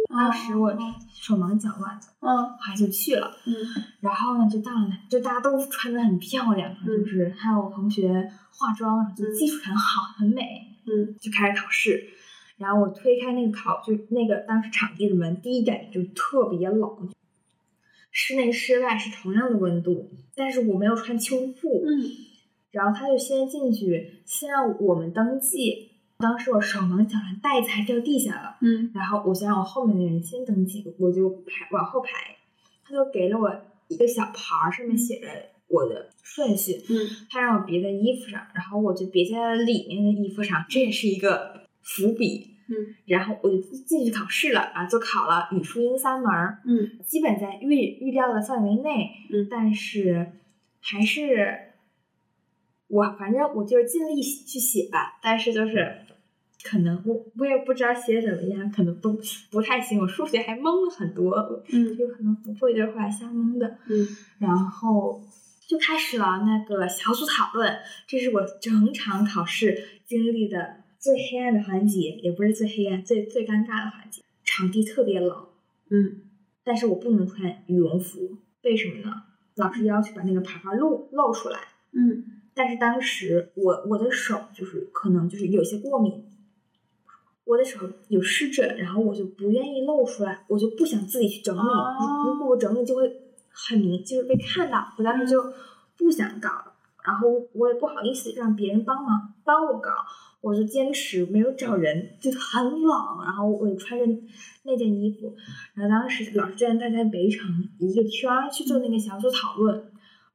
[0.09, 0.75] 当时我
[1.13, 3.31] 手忙脚乱的，嗯后来就去了。
[3.45, 3.53] 嗯
[4.01, 10.69] 然后呢，就到了那，就大家都穿的很漂亮，嗯就是还有同学化妆，就技术很好，很美。
[10.85, 12.09] 嗯就开始考试，
[12.63, 17.09] 然后我推开那个考，就那个当时场地的门，第一感觉就特别冷，
[18.09, 22.09] 室内室外是同样的温度，但是我没有穿秋裤，嗯
[22.71, 25.89] 然后他就先进去，先让我们登记。
[26.19, 32.37] 当时我手忙脚乱，袋子还掉地下了，嗯然后我想让我后面的人先登记，我就排往后排，
[32.85, 33.53] 他就给了我
[33.89, 35.27] 一个小牌儿，上面写着
[35.67, 42.52] 我的顺序，嗯他让我别在衣服上，然后我就别在了里面的衣服上，这也是一个伏笔。
[42.67, 50.31] 嗯然后我就进去考试了啊，就考了语数英三门儿，嗯基本在预预料的范围内，嗯但是
[50.81, 51.71] 还是
[52.87, 55.97] 我反正我就是尽力去写吧，但是就是
[56.63, 59.17] 可能我我也不知道写怎么样，可能不
[59.51, 59.99] 不太行。
[59.99, 63.77] 我数学还蒙了很多，嗯就可能不会的话瞎蒙的。
[63.89, 64.07] 嗯
[64.39, 65.21] 然后
[65.67, 74.21] 就开始了那个小组讨论，这是我整场考试经历的最黑暗的环节，也不是最黑暗，最最尴尬的环节。
[74.45, 75.47] 场地特别冷，
[75.89, 76.21] 嗯
[76.63, 79.23] 但是我不能穿羽绒服，为什么呢？
[79.55, 81.59] 老师要求把那个牌牌露露出来，
[81.91, 82.23] 嗯
[82.53, 86.23] 但是当时我我的手就是可能就是有些过敏，
[87.43, 91.59] 我的手有湿疹，然后我就不愿意露出来，我就不想自己去整理。
[91.59, 93.11] 哦如如果我整理就会
[93.49, 95.51] 很明，就是被看到，我当时就
[95.97, 96.73] 不想搞了，
[97.03, 99.91] 然后我也不好意思让别人帮忙帮我搞，
[100.43, 104.05] 我就坚持没有找人，就很冷，然后我也穿着
[104.63, 105.33] 那件衣服，
[105.73, 107.47] 然后当时老师就让大家围成
[107.79, 109.85] 一个圈儿去做那个小组讨论。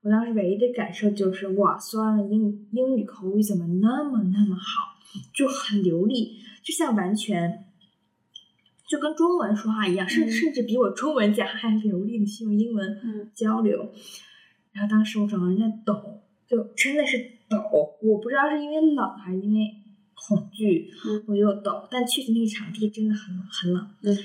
[0.00, 4.96] 我当时唯一的感受就是，哇，所有的英英语口语怎么那么那么好，
[5.34, 7.66] 就很流利，就像完全
[8.88, 13.92] 就跟中文说话一样，甚嗯甚至比我中文讲还流利的去用英文嗯交流。
[14.72, 17.18] 然后当时我整个人在抖，就真的是
[17.50, 17.58] 抖，
[18.00, 19.60] 我不知道是因为冷还是因为
[20.26, 21.86] 恐惧，嗯我就抖。
[21.90, 23.90] 但确实那个场地真的很冷很冷。
[24.02, 24.16] 嗯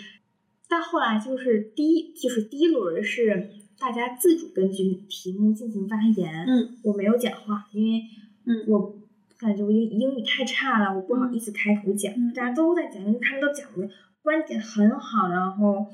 [0.68, 8.02] 但后来就是第一，就是第一轮是大家自主根据题目进行发言，嗯我没有讲话，因为
[8.46, 8.98] 嗯我
[9.38, 13.88] 感觉我英英语太差了，我不好意思开口讲，嗯大家都在讲，因为他们都讲的
[14.24, 15.86] 观点很好，然后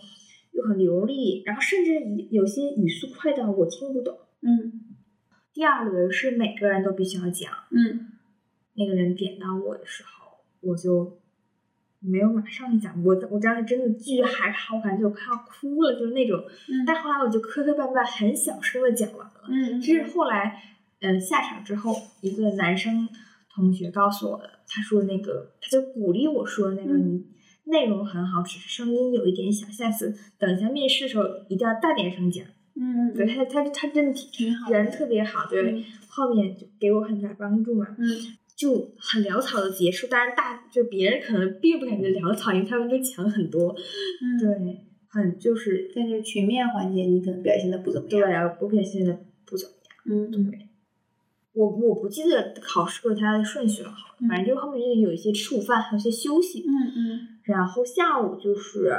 [0.53, 1.91] 又很流利，然后甚至
[2.31, 4.17] 有些语速快到我听不懂。
[4.41, 4.95] 嗯
[5.53, 8.07] 第二轮是每个人都必须要讲，嗯
[8.79, 11.19] 那个人点到我的时候，我就
[11.99, 16.39] 没有马上讲，我我当时真的巨害怕，我感觉我快要哭了，就是那种。
[16.69, 19.33] 嗯但后来我就磕磕绊绊，很小声的讲完了。
[19.49, 20.63] 嗯这是后来，
[21.01, 23.07] 嗯、下场之后，一个男生
[23.53, 27.25] 同学告诉我的，他说那个，他就鼓励我说那个嗯你
[27.71, 32.45] 内容很好，只是声音有一点小，下次等一下面试的时候一定要大点声讲。
[32.81, 37.85] 嗯对他，他他真的挺挺好的人特别好，对，嗯后面就给我很大帮助嘛。
[37.97, 38.07] 嗯
[38.59, 43.73] 就很潦草的结束，但是大就别人可能并不感觉潦草，因为他们都强很多，
[44.21, 48.19] 嗯，对，很就是但是群面环节你可能表现的不怎么样。
[48.19, 49.73] 对啊，不表现的不怎么
[50.13, 50.29] 样。
[50.29, 50.67] 嗯对
[51.53, 58.93] 我我不记得考试和它的顺序了，好，反正就是后面就有一些吃午饭，还有些休息，嗯嗯然后下午就是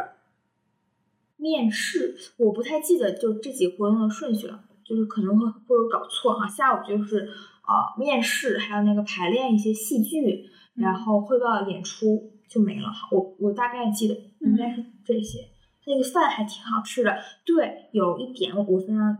[1.36, 6.48] 面试，我不太记得就这几个活动的顺序了，就是可能会会有搞错哈。
[6.48, 7.28] 下午就是
[7.70, 13.08] 呃面试，还有那个排练一些戏剧，然后汇报演出就没了哈。
[13.12, 15.46] 我我大概记得应该是这些。
[15.86, 19.16] 那个饭还挺好吃的，对，有一点我非常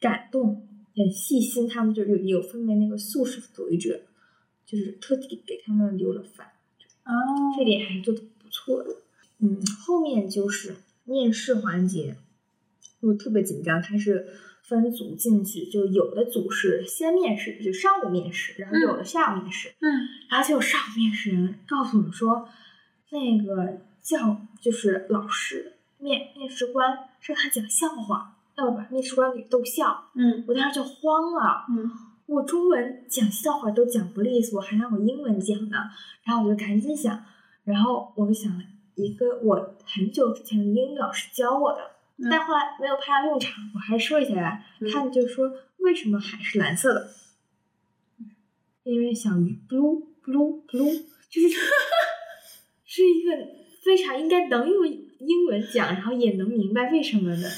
[0.00, 0.66] 感动，
[0.96, 4.00] 很细心，他们就有有分为那个素食主义者，
[4.64, 6.46] 就是特地给他们留了饭。
[7.04, 7.12] 哦，
[7.56, 8.90] 这点还是做的不错的。
[9.38, 12.16] 嗯，后面就是面试环节，
[13.00, 14.26] 我特别紧张，他是
[14.70, 19.90] 分组进去，就有的组是先面试，就上午面试，然后有的下午面试，嗯
[20.30, 22.48] 然后就上午面试人告诉我们说，
[23.10, 31.66] 那个教就是老师面面试官让他讲笑话，要把面试官给逗笑，嗯我当时就慌了。
[31.68, 31.90] 嗯
[32.30, 35.78] 我中文讲笑话都讲不利索，还让我英文讲呢。
[36.22, 37.24] 然后我就赶紧想，
[37.64, 38.62] 然后我就想了
[38.94, 41.78] 一个我很久之前的英语老师教我的，
[42.22, 43.62] 嗯但后来没有派上用场。
[43.74, 47.10] 我还是说一下吧，嗯他们就说为什么海是蓝色的？
[48.82, 51.48] 因为小鱼 blue blue blue，就是
[52.84, 53.30] 是一个
[53.84, 57.48] 非常应该能用英文讲，然后也能明白为什么的。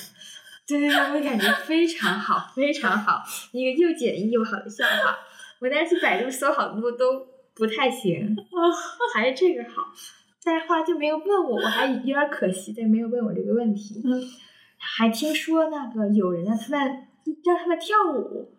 [0.67, 5.19] 对对对，我感觉非常好，非常好，一个又简易又好的笑话。
[5.61, 8.37] 我当时去百度搜好多都不太行，
[9.15, 9.93] 还是这个好。
[10.45, 14.03] 但是后来就没有问我，我还有点可惜，但没有问我这个问题。
[14.83, 16.81] 嗯还听说那个有人让他们
[17.45, 18.53] 让他们跳舞，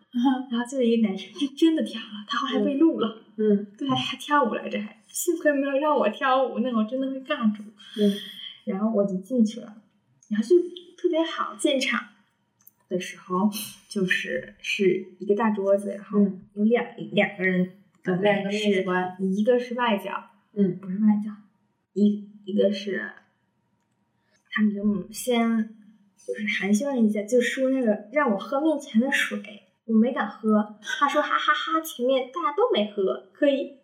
[0.50, 7.62] 然后就有一个男生是真的跳了，他后来被录了，嗯对，还跳舞来着，还幸亏没有让我跳舞，那我真的会尬住。
[8.00, 8.16] 嗯
[8.66, 9.76] 然后我就进去了，
[10.30, 10.56] 然后就
[10.98, 11.56] 特别好。
[11.60, 12.08] 进场
[12.88, 13.50] 的时候
[13.90, 17.74] 就是是一个大桌子，然后嗯有两两个人，
[18.06, 21.32] 呃两个面试是官一个是外教，嗯不是外教，
[21.92, 23.12] 一一个是
[24.50, 25.76] 他们就先
[26.26, 29.40] 就是寒暄了一下，就说那个让我喝面前的水，
[29.86, 30.76] 我没敢喝。
[30.82, 33.78] 他说哈哈哈前面大家都没喝，可以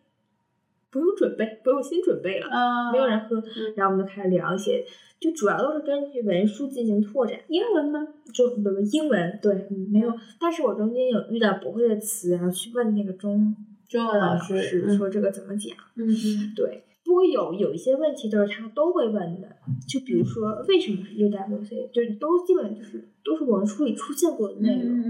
[0.90, 2.48] 不用准备，不用先准备了。
[2.50, 4.86] 啊没有人喝，嗯然后我们就开始聊一些，
[5.20, 7.40] 就主要都是根据文书进行拓展。
[7.50, 8.08] 英文吗？
[8.34, 13.56] 就不不英文对，嗯没有，但是我中间有遇到不会的词，然后去问那个中
[13.88, 15.76] 中文老师说这个怎么讲。
[15.96, 19.48] 嗯嗯对，不过有有一些问题都是他都会问的，
[19.88, 25.04] 就比如说为什么是 UWC，就是都基本就是都是我们书里出现过的内容。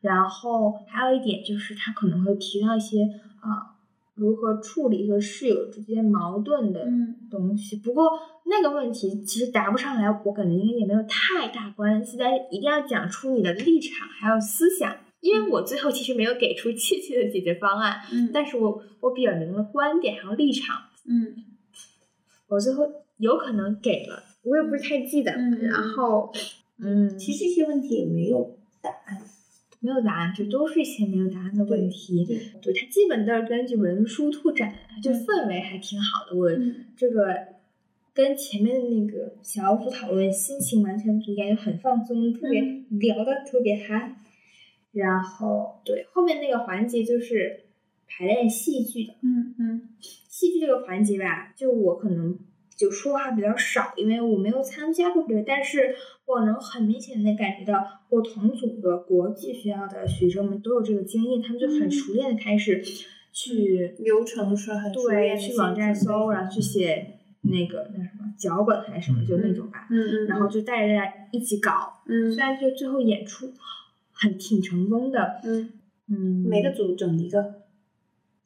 [0.00, 3.02] 然后还有一点就是他可能会提到一些
[3.40, 3.74] 啊、
[4.14, 7.74] 如何处理和室友之间矛盾的嗯东西。
[7.78, 8.08] 不过
[8.46, 14.96] 那个问题其实答不上来，我感觉应该也没有太大关系，但是一定要讲出你的立场还有思想。
[15.20, 20.76] 因为我最后其实没有给出 确切的解决方案，嗯但是我我表明了观点还有立场。
[21.04, 21.34] 嗯
[22.48, 22.86] 我最后
[23.18, 25.32] 有可能给了，我也不是太记得。
[25.32, 26.32] 然后，
[26.78, 29.22] 嗯，其实这些问题也没有答案。
[29.84, 32.24] 没有答案，这都是一些没有答案的问题。
[32.24, 34.72] 对对，它基本都是根据文书拓展，
[35.02, 36.36] 就嗯氛围还挺好的。
[36.36, 37.34] 我嗯这个
[38.14, 44.16] 跟前面的那个小组讨论心情完全不一样，就很放松，特别嗯聊的特别嗨。
[44.92, 47.61] 然后对后面那个环节就是
[48.18, 49.88] 排练戏剧的，嗯嗯。
[50.00, 52.38] 戏剧这个环节吧，就我可能
[52.76, 55.94] 就说话比较少，因为我没有参加过这个，但是
[56.26, 61.90] 我能很明显的感觉到，我同组的国际学校的学生们都有这个经验，他们就很嗯。
[61.90, 62.82] 熟练的开始
[63.32, 72.32] 去流程是很熟对去网站搜，然后去写那个那什么脚本还是什么，就那种吧，嗯嗯，然后就带着大家一起搞，嗯。
[72.32, 73.52] 虽然就最后演出
[74.12, 75.70] 很挺成功的，嗯。
[76.08, 77.61] 嗯，每个组整一个，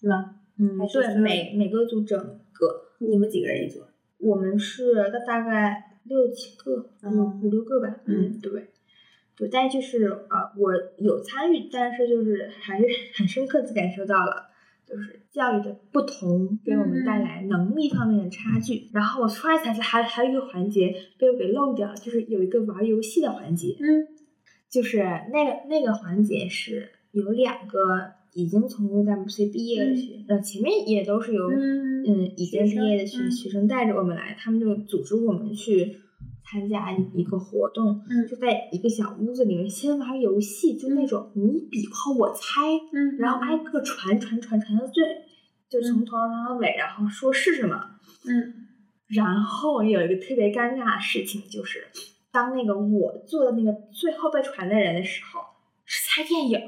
[0.00, 0.36] 是吧？
[0.58, 2.18] 嗯对每每个组整
[2.52, 2.82] 个。
[2.98, 3.80] 你们几个人一组？
[4.18, 7.94] 我们是大大概六七个，嗯五五六个吧。
[8.06, 8.68] 嗯，对，
[9.36, 14.46] 对，但就是呃，我有参与，但是就是还是 很深刻的感受到了，
[14.86, 18.88] 就是教育的不同给我们带来能力方面的差距。
[18.94, 24.08] 然后我突然想起来，还还有一个环节被我给漏掉了，就是有一个玩游戏的环节，嗯
[24.70, 24.98] 就是
[25.32, 33.30] 那个那个环节是有两个已经从 UWC 毕业的学，呃，前面也都是由嗯嗯，已经毕业的学嗯。
[33.30, 35.96] 学生带着我们来，他们就组织我们去
[36.44, 38.28] 参加一个活动，嗯。
[38.28, 42.60] 就在一个小屋子里面先玩游戏，就那种你比划我猜，
[42.92, 45.02] 嗯，然后挨个传传传传到最，
[45.70, 47.92] 就从头传到尾，然后说是什么。
[48.28, 48.52] 嗯。
[49.08, 51.86] 然后有一个特别尴尬的事情，就是
[52.30, 55.40] 当那个我做的那个最后被传的人的时候，
[55.86, 56.60] 是猜电影，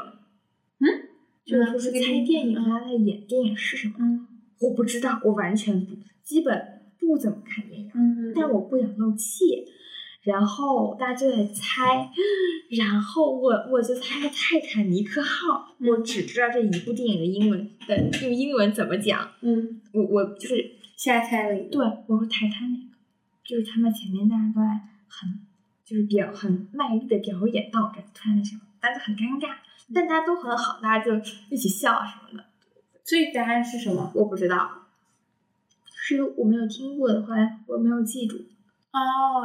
[0.78, 0.86] 嗯，
[1.48, 3.94] 就是说是猜电影，嗯他在演电影是什么。
[4.00, 4.26] 嗯
[4.60, 9.64] 我不知道，我完全不，基本不怎么看电影，嗯，但我不想漏气。
[10.24, 12.10] 然后大家就在猜，
[12.76, 22.98] 然后我我就猜泰坦尼克号，嗯我只知道这一部电影的英文的用英文怎么讲，嗯我我就是瞎猜了一个，对我说泰坦尼克，
[23.44, 24.66] 就是他们前面大家都在
[25.06, 25.38] 很
[25.86, 29.54] 就是表很卖力的表演，到我这突然的时候，大家很尴尬，
[29.94, 31.14] 但大家都很好，大家就
[31.50, 32.44] 一起笑啊什么的。
[33.04, 34.12] 所以答案是什么？
[34.14, 34.86] 我不知道，
[35.94, 37.34] 是我没有听过的话，
[37.66, 38.36] 我没有记住。
[38.92, 39.42] 哦，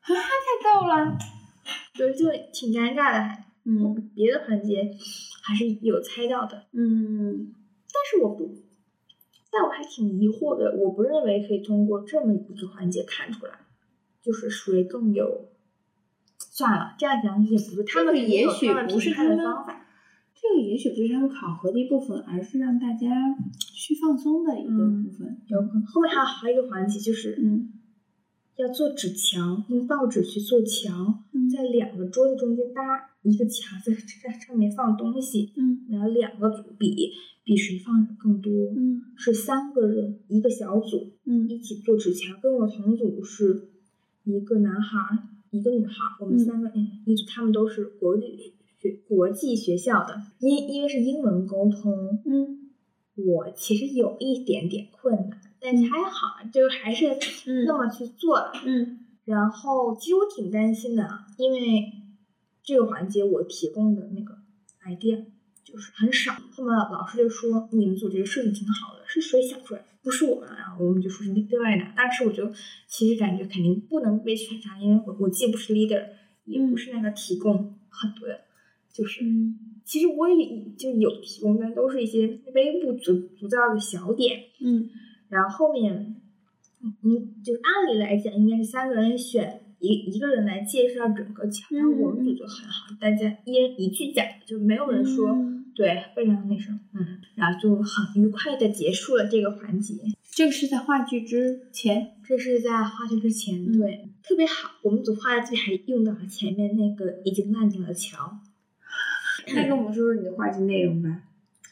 [0.00, 1.18] 哈哈，太逗了。
[1.94, 4.90] 对，就挺尴尬的，还嗯别的环节
[5.42, 7.54] 还是有猜到的，嗯
[7.86, 8.50] 但是我不，
[9.50, 13.52] 但我还挺疑惑的，我不认为可以通过这么一个环节看出来，
[14.22, 15.48] 就是谁更有。
[16.38, 19.81] 算了，这样讲也不是，他们这个也许不是他的方法。
[20.42, 23.08] 这个也许不是他们考核的一部分，而是让大家
[23.56, 25.40] 去放松的一个嗯部分。
[25.46, 27.72] 有可能后面还有还有一个环节就是，嗯。
[28.58, 32.82] 要做纸墙，用报纸去做墙，嗯在两个桌子中间搭
[33.22, 35.86] 一个墙，在在上面放东西，嗯。
[35.88, 37.12] 然后两个组比
[37.44, 39.00] 比谁放的更多，嗯。
[39.16, 41.48] 是三个人一个小组嗯。
[41.48, 43.68] 一起做纸墙，跟我同组是
[44.24, 45.18] 一个男孩儿
[45.50, 46.38] 一个女孩儿，我们嗯。
[46.38, 48.51] 三个嗯一组，他们都是国际
[48.82, 52.70] 学国际学校的，因因为是英文沟通，嗯
[53.14, 57.10] 我其实有一点点困难，但是还好，就还是
[57.46, 58.52] 嗯那么去做了。
[58.64, 61.92] 嗯然后其实我挺担心的，因为
[62.64, 64.38] 这个环节我提供的那个
[64.84, 65.26] idea
[65.62, 66.32] 就是很少。
[66.52, 69.86] 后面老师就说你们组这个设计挺好的，是谁想出来的？
[70.02, 70.48] 不是我们。
[70.56, 71.84] 然后我们就说是另外的。
[71.96, 72.50] 但是我就
[72.88, 76.04] 其实感觉肯定不能被选上，因为我我既不是 leader，
[76.46, 78.40] 也不是那个提供很多的，
[78.92, 84.40] 就是嗯其实我也就有提供，但都是一些微不足足道的小点。
[84.60, 84.88] 嗯
[85.28, 86.16] 然后后面，
[86.82, 99.94] 嗯，就是按理来讲，应该是三个人选一一个人来介绍整个桥，然后我们组就很好，大家一人一句讲，就没有人说、嗯对，非常那什么，嗯，然后就很愉快的结束了这个环节。
[100.30, 102.12] 这个是在话剧之前。
[102.24, 104.70] 这是在话剧之前，嗯对，特别好。
[104.82, 108.38] 我们组话剧还用到了前面那个已经烂掉的桥。
[109.48, 111.22] 那跟我们说说你的话剧内容吧。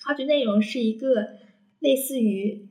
[0.03, 1.29] 话剧内容是一个
[1.79, 2.69] 类似于，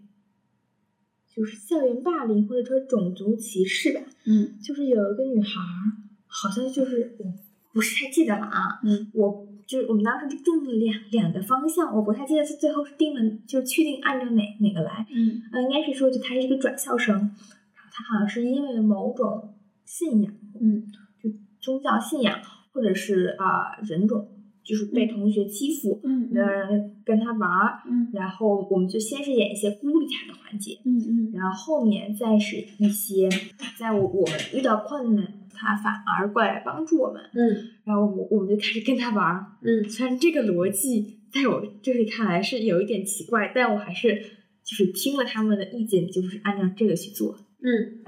[1.33, 4.01] 就是校园霸凌或者说种族歧视吧。
[4.25, 5.95] 嗯就是有一个女孩儿，
[6.27, 7.33] 好像就是我
[7.71, 19.53] 不是太记得了啊，嗯我就是我们当时定了两两个方向，我不太记得是最后是定了就是确定按照哪哪个来，嗯呃，应该是说就她是一个转校生，然后她好像是因为某种
[19.85, 20.87] 信仰，嗯
[21.21, 21.29] 就
[21.59, 22.39] 宗教信仰
[22.71, 24.27] 或者是啊、人种，
[24.63, 28.09] 就是被同学欺负，嗯没有人跟他玩儿，嗯。
[28.13, 31.31] 然后我们就先是演一些孤立他的环节，嗯嗯。
[31.33, 33.29] 然后后面再是一些，
[33.77, 37.69] 在我我们遇到困难，他反而过来帮助我们，嗯。
[37.83, 39.45] 然后我我们就开始跟他玩儿。
[39.61, 39.89] 嗯。
[39.89, 44.23] 虽然这个逻辑在我这里看来是有一点奇怪，但我还是
[44.63, 47.37] 就是听了他们的意见，就是按照这个去做。
[47.61, 48.03] 嗯。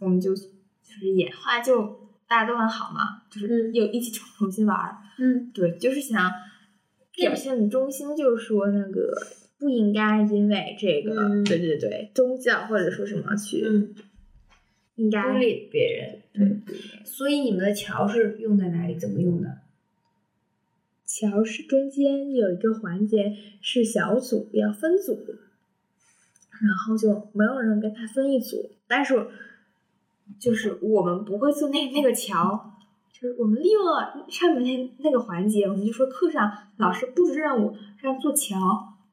[0.00, 0.42] 我们就就
[0.98, 2.01] 是演，后来就
[2.32, 4.96] 大家都很好嘛，就是嗯又一起重重新玩儿。
[5.18, 6.32] 嗯对，就是想
[7.14, 9.14] 表现的中心，就是说那个
[9.58, 13.94] 不应该因为这个，嗯对对对，宗教或者说什么去，嗯，
[14.94, 16.62] 应该孤立别人。
[16.64, 16.74] 对。
[17.04, 18.98] 所以你们的桥是用在哪里？
[18.98, 19.58] 怎么用的？
[21.04, 25.22] 桥是中间有一个环节是小组要分组，
[26.62, 29.26] 然后就没有人跟他分一组，但是
[30.38, 32.72] 就是我们不会做那那个桥，
[33.12, 38.58] 就是我们利用了上面那那个环节，我们就说课上老师布置任务让做桥，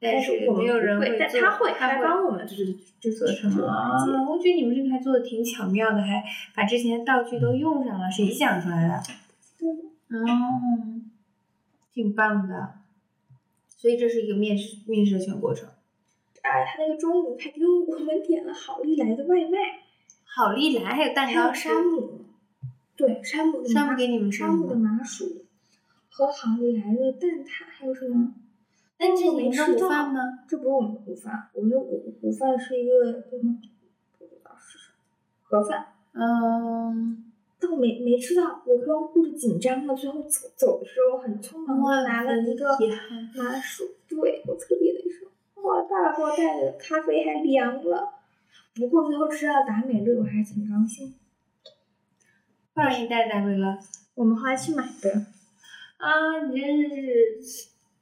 [0.00, 4.12] 但是我们没有人不会，但他会，他会帮我们就是就做成这个环节。
[4.12, 6.22] 啊，我觉得你们这个还做的挺巧妙的，还
[6.54, 9.02] 把之前的道具都用上了，谁想出来的？
[10.08, 11.10] 嗯，
[11.92, 12.80] 挺棒的。
[13.68, 15.68] 所以这是一个面试面试的全过程。
[16.42, 19.58] 哎，他那个中午还给我们点了好利来的外卖，
[20.32, 22.20] 好利来还有蛋还有糕，山姆，
[22.96, 24.76] 对，山姆的山姆给你们吃山姆的？
[24.76, 25.44] 麻薯
[26.08, 28.32] 和好利来的蛋挞，还有什么？
[28.98, 30.20] 那这我没你们的午吃到饭呢？
[30.46, 33.58] 这不是我们的午饭，我们的午午饭是一个什么？
[34.18, 34.94] 不知道是什么
[35.42, 42.68] 盒饭，嗯，但我没没吃到，我光顾着紧张了，最后走走的时候很匆忙的拿了一个。
[43.34, 45.28] 麻薯，对我特别的说，
[45.62, 48.19] 哇，爸爸给我带的咖啡还凉了。
[48.80, 51.14] 不过最后吃到达美乐，我还是挺高兴。
[52.72, 53.78] 爸爸给你带单位了
[54.14, 55.26] 我们后来去买的，
[55.98, 56.46] 啊！
[56.50, 57.42] 你真是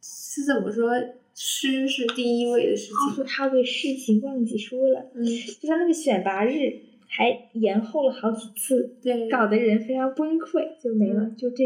[0.01, 0.93] 是怎么说？
[1.35, 3.25] 吃是第一位的事哦，情。
[3.25, 11.65] 对，还有个事情忘记说了，嗯，就像那个选拔日还延后了好几次，对，搞得人非常崩溃，就没了，就这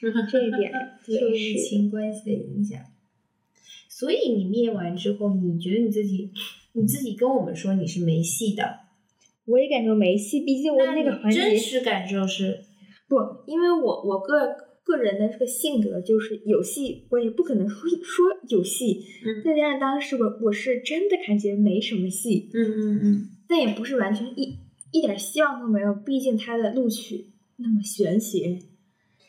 [0.30, 0.72] 这一点，
[1.04, 1.58] 受对疫。
[1.58, 2.80] 情关系的影响。
[3.88, 6.30] 所以你灭完之后，你觉得你自己，
[6.74, 8.80] 你自己跟我们说你是没戏的，
[9.46, 12.60] 我也感觉没戏，毕竟我那个真实感受是，
[13.08, 13.16] 不，
[13.46, 19.42] 因为我我个个人的这个性格就是有戏，我也不可能说说有戏，嗯。
[19.44, 24.58] 再加上当时我我是真的感觉没什么戏，嗯嗯嗯，但也不是完全一
[24.92, 28.58] 一点希望都没有，毕竟他的录取那么玄学。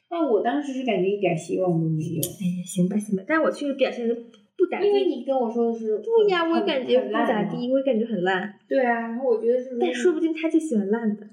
[0.10, 4.16] 那我当时是感觉一点希望都没有，哎呀，行吧行吧，但我确实表现的
[4.64, 4.88] 不咋地。
[4.88, 11.26] 因为你跟我说的是，对呀，我很感觉不咋地，我也感觉很烂，对啊，然后我觉得是，但说不定他就喜欢烂的，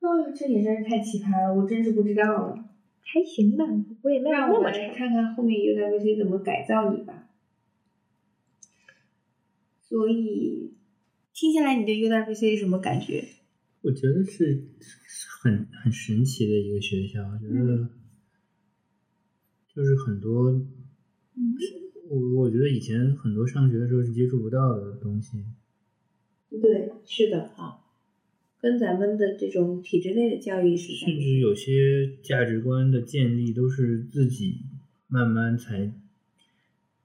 [0.00, 2.64] 啊，这也真是太奇葩了，我真是不知道了。
[3.00, 3.64] 还行吧，
[4.02, 4.78] 我也没有让我那么差。
[4.80, 7.26] 来看看后面 UWC 怎么改造你吧。
[9.80, 10.74] 所以，
[11.32, 13.24] 听下来你对 UWC 是什么感觉？
[13.80, 14.62] 我觉得是
[15.40, 17.88] 很很神奇的一个学校，我觉得
[19.74, 20.60] 就是很多，
[22.08, 25.44] 我我觉得以前很多上学的时候是接触不到的东西。
[26.50, 27.80] 对，是的啊，
[28.60, 34.62] 跟咱们的这种体制内的教育是甚至有些价值观的建立都是自己
[35.08, 35.92] 慢慢才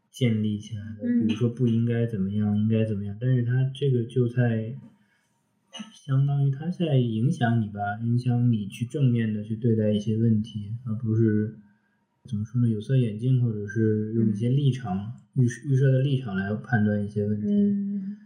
[0.09, 4.75] 建立起来的，嗯比如说不应该怎么样，应该怎么样，但是他这个就在
[5.91, 11.57] 相当于他在影响你吧，影响你去正面的去对待一些问题，而不是
[12.29, 17.47] 怎么说呢，有色眼镜或者是用一些立场、预预设的立场来判断一些问题。
[17.47, 18.17] 嗯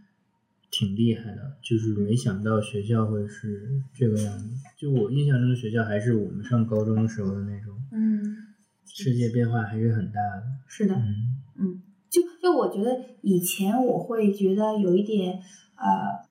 [0.70, 4.50] 挺厉害的，就是没想到学校会是这个样子。
[4.76, 8.36] 就我印象中的学校还是我们上高中的时候的那种，嗯，
[8.84, 10.44] 世界变化还是很大的。
[10.66, 15.40] 是的，嗯，嗯，就就我觉得以前我会觉得有一点
[15.76, 16.28] 呃，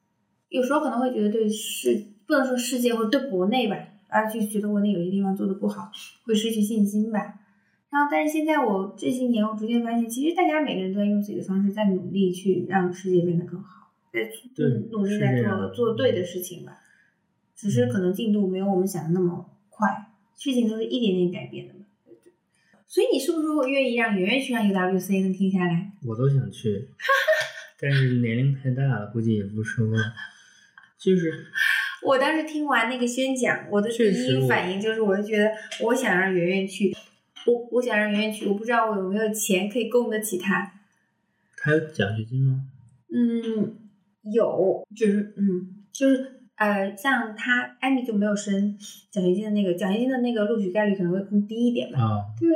[0.49, 3.76] 有时候可能会觉得对世不能说世界或者对国内吧，
[4.07, 5.91] 而就觉得国内有些地方做的不好，
[6.26, 7.39] 会失去信心吧。
[7.90, 14.22] 然后，但是现在我这些年，我逐渐发现，其实大家每个人都在用自己的方式在努力去让世界变得更好，在
[14.92, 16.74] 努力在做做对的事情吧。
[17.56, 19.88] 只是可能进度没有我们想的那么快，
[20.38, 21.80] 事情都是一点点改变的嘛。
[22.06, 22.34] 对对
[22.86, 25.92] 所以你是不是会愿意让圆圆去上 UWC 能听下来？
[26.06, 26.90] 我都想去。
[27.80, 29.94] 但是年龄太大了，估计也不说话。
[31.00, 31.46] 就是
[32.06, 35.50] 我当时听完那个宣讲，我的第一反应就是，我就觉得
[35.84, 36.96] 我想让圆圆去，
[37.48, 40.74] 我我想让圆圆去，我不知道我有没有钱可以供得起他。
[41.58, 42.66] 他有奖学金吗？
[43.12, 43.76] 嗯，
[44.32, 48.78] 有，就是嗯，就是呃，像他艾米就没有申
[49.10, 52.00] 奖学金的那个，奖学金的那个录取概率可能会更低一点吧。
[52.00, 52.50] 啊，对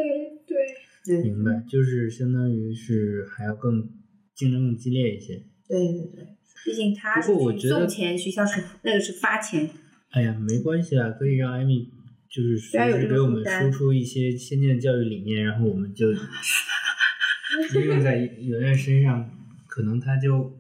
[0.45, 0.57] 对，
[1.05, 3.89] 对，明白，就是相当于是还要更
[4.35, 5.41] 竞争更激烈一些。
[5.67, 6.27] 对对对，
[6.65, 9.69] 毕竟他不是去过我觉得送钱，学校是那个是发钱。
[10.09, 11.89] 哎呀，没关系啊，可以让艾米
[12.33, 16.07] 就是给我们输出一些先进的教育理念，然后我们就
[17.75, 19.29] 应用在圆圆身上，
[19.67, 20.57] 可能他就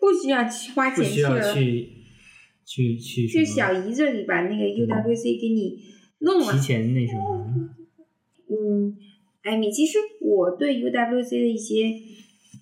[0.00, 1.90] 不需要去花钱不需要了，去
[2.64, 5.82] 去去什去小姨这里把那个 UWC 给你
[6.20, 6.60] 弄了提。
[6.60, 7.74] 前那什么。
[8.48, 8.96] 嗯，
[9.42, 11.92] 艾米，其实我对 UWC 的一些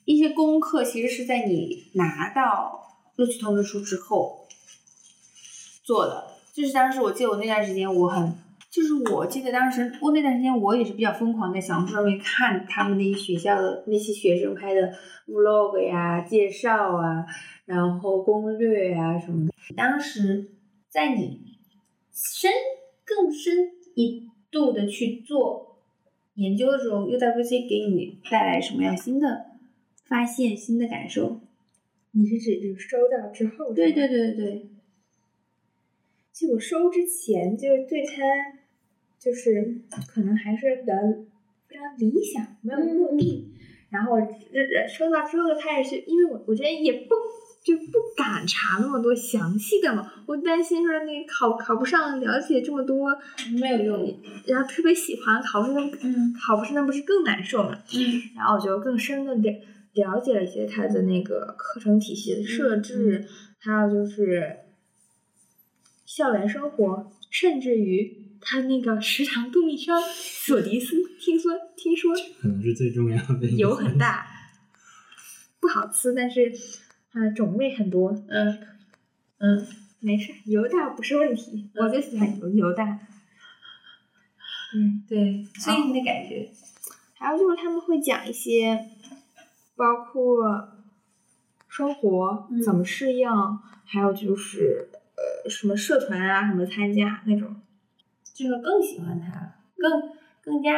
[0.06, 2.80] 一些功课，其实是在你拿到
[3.16, 4.48] 录取通知书之后
[5.84, 6.37] 做的。
[6.58, 8.34] 就是当时我记得我那段时间我很，
[8.68, 14.92] 就是我记得当时我那段时间我也是比较疯狂在小红书上面看他们那些学校的那些学生拍的
[15.28, 17.24] vlog 呀、介绍啊，
[17.64, 19.52] 然后攻略啊什么的。
[19.76, 20.50] 当时
[20.88, 21.42] 在你
[22.12, 22.50] 深
[23.04, 25.78] 更深一度的去做
[26.34, 29.46] 研究的时候，UWC 给你带来什么样新的
[30.08, 31.40] 发现、新的感受？
[32.10, 33.72] 你是指就收到之后？
[33.72, 34.08] 对对。
[34.08, 34.70] 对对对，
[36.38, 38.22] 就我收之前，就是对他，
[39.18, 40.92] 就是可能还是比较
[41.66, 43.52] 非常理想，没有落地。
[43.90, 44.18] 然后
[44.88, 47.08] 收到之后就开始去，因为我我之前也不
[47.64, 53.18] 就不敢查那么多详细的嘛，我担心说那考考不上，了解这么多
[53.60, 54.20] 没有用。
[54.46, 57.82] 然后特别喜欢考试，那嗯考不上那不是更难受嘛？
[57.96, 59.52] 嗯然后我就更深的了
[59.94, 63.24] 了解了一些他的那个课程体系的设置，
[63.58, 64.54] 还有就是
[66.08, 74.26] 校园生活，甚至于他那个食堂供应商索迪斯，听说听说可能是最重要的油很大，
[75.60, 76.50] 不好吃，但是
[77.12, 78.58] 呃种类很多，嗯
[79.36, 79.66] 嗯，
[80.00, 83.00] 没事，油大不是问题，我最喜欢油油大。
[84.74, 86.50] 嗯，对，所以你的感觉，
[87.18, 88.88] 还有就是他们会讲一些，
[89.76, 90.70] 包括
[91.68, 93.28] 生活嗯怎么适应，
[93.84, 94.88] 还有就是
[95.44, 97.56] 呃什么社团啊什么参加那种。
[98.34, 100.00] 就是更喜欢它了，更
[100.40, 100.70] 更加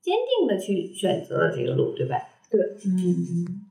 [0.00, 2.16] 坚定的去选择了这个路，对吧？
[2.48, 3.66] 对，嗯嗯。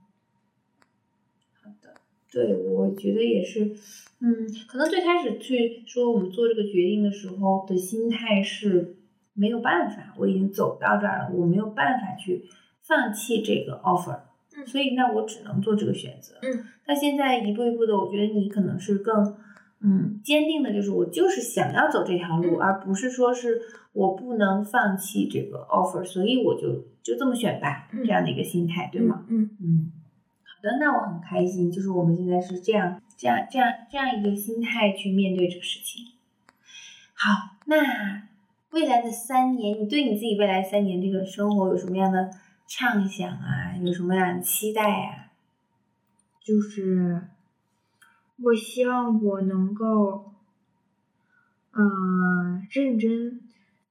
[1.63, 1.93] 好的，
[2.29, 3.73] 对，我觉得也是，
[4.19, 8.97] 嗯，可能最开始去说我们做这个决定的时候的心态是
[9.31, 12.43] 没有办法，我已经走到这儿了，我没有办法去
[12.81, 14.19] 放弃这个 offer，
[14.57, 16.35] 嗯所以那我只能做这个选择。
[16.41, 19.37] 嗯，那现在一步一步的，我觉得你可能是更。
[19.83, 23.59] 嗯，坚定的就是我就是想要走这条路，嗯而不是说是
[23.93, 29.25] 我不能放弃这个 offer，所以我就就这么选吧，嗯这样的一个心态，对吗？
[29.27, 29.91] 嗯嗯，
[30.43, 36.05] 好的，那我很开心，就是我们现在是这样这样这样这样一个心态去面对这个事情。
[37.13, 38.27] 好，那
[38.71, 42.29] 未来的三年，你对你自己未来三年这个生活有什么样的
[42.67, 43.75] 畅想啊？
[43.81, 45.31] 有什么样的期待啊？
[46.43, 47.21] 就是
[48.43, 50.33] 我希望我能够，
[51.71, 53.41] 呃，认真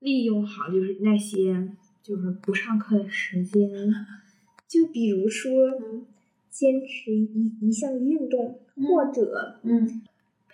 [0.01, 1.73] 利用好就是那些
[2.03, 3.69] 就是不上课的时间，
[4.69, 6.05] 就比如说嗯
[6.51, 10.03] 坚持一一项运动，或者嗯。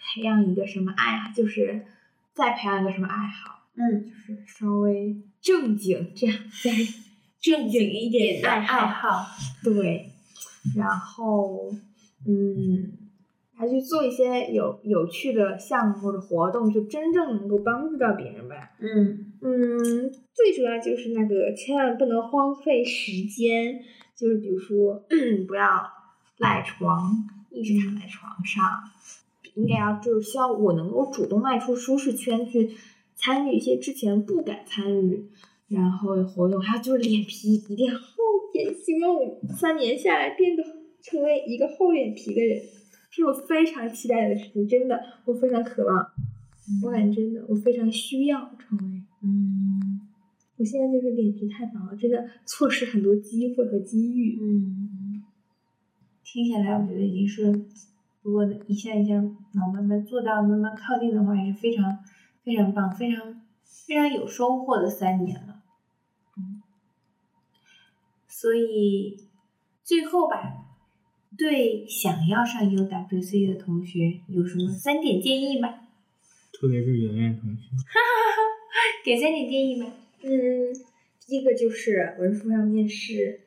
[0.09, 1.85] 培养一个什么爱好，就是
[2.33, 6.71] 再培养一个什么爱好，嗯，就是稍微正经这样再
[7.41, 8.87] 正经一点的爱爱好
[9.19, 9.27] 好。
[9.65, 10.13] 对，
[10.77, 11.73] 然后
[12.25, 12.93] 嗯，
[13.57, 18.71] 还去做一些有有趣的项目或者活动，就真正能够帮助到别人吧。
[18.81, 23.81] 嗯嗯，最主要就是那个千万不能荒废时间，
[24.15, 25.05] 就是比如说
[25.49, 25.83] 不要
[26.39, 27.13] 赖床，
[27.51, 28.65] 一直躺在床上，
[29.55, 32.71] 应该要就是希望我能够主动迈出舒适圈去
[33.15, 35.31] 参与一些之前不敢参与。
[35.69, 38.05] 然后的活动，还有就是脸皮一定要厚
[38.55, 40.63] 一点，希望我三年下来变得
[41.03, 42.63] 成为一个厚脸皮的人，
[43.17, 46.07] 这是我非常期待的事情，真的，我非常渴望，
[46.85, 49.03] 我感觉真的，我非常需要成为。
[49.23, 50.03] 嗯
[50.59, 54.39] 我现在就是脸皮太薄了，真的错失很多机会和机遇。
[54.41, 55.23] 嗯，
[56.23, 57.51] 听下来我觉得已经是，
[58.21, 61.99] 如果一项一项能慢慢做到、慢慢靠近的话，也是非常
[62.43, 63.41] 非常棒、非常
[63.87, 65.63] 非常有收获的三年了。
[66.37, 66.63] 嗯，
[68.29, 69.25] 所以
[69.83, 70.66] 最后吧，
[71.37, 75.81] 对想要上 UWC 的同学有什么三点建议吗？
[76.59, 77.63] 特别是圆圆同学，
[79.05, 79.87] 给三点建议吧。
[80.23, 80.31] 嗯，
[81.27, 83.41] 第一个就是文书上面试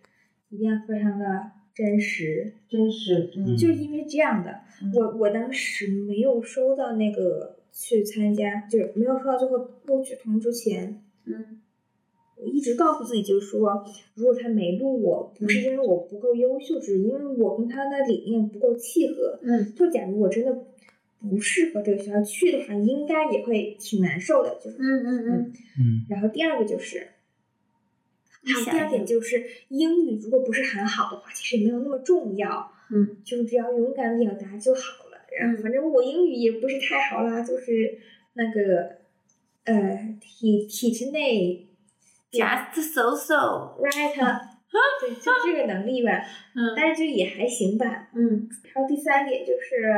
[0.49, 11.59] 一定要非常的真实，真实，嗯就是因为这样的，嗯我我当时没有收到那个去参加，就是没有收到最后录取通知前，嗯
[12.41, 13.85] 我一直告诉自己，就是说，
[14.15, 19.39] 如果他没录我，不是因为我不够优秀，只是因为我跟他的理念不够契合。
[19.41, 20.65] 嗯就假如我真的
[21.19, 24.57] 不适合这个学校去的话，应该也会挺难受的。
[24.63, 27.07] 就是，嗯嗯嗯，嗯然后第二个就是，
[28.31, 32.71] 好，你想第二点就是英语如果不是很好的话，其实也没有那么重要。
[32.91, 35.19] 嗯，就是只要勇敢表达就好了。
[35.37, 37.99] 然后反正我英语也不是太好啦，就是
[38.33, 38.95] 那个
[39.65, 41.67] 呃体体制内
[42.31, 44.39] just so so，right，
[45.01, 46.11] 对，就这个能力吧，
[46.55, 46.73] 嗯。
[46.75, 48.09] 但是就也还行吧。
[48.13, 48.47] 嗯。
[48.73, 49.91] 还有第三点就是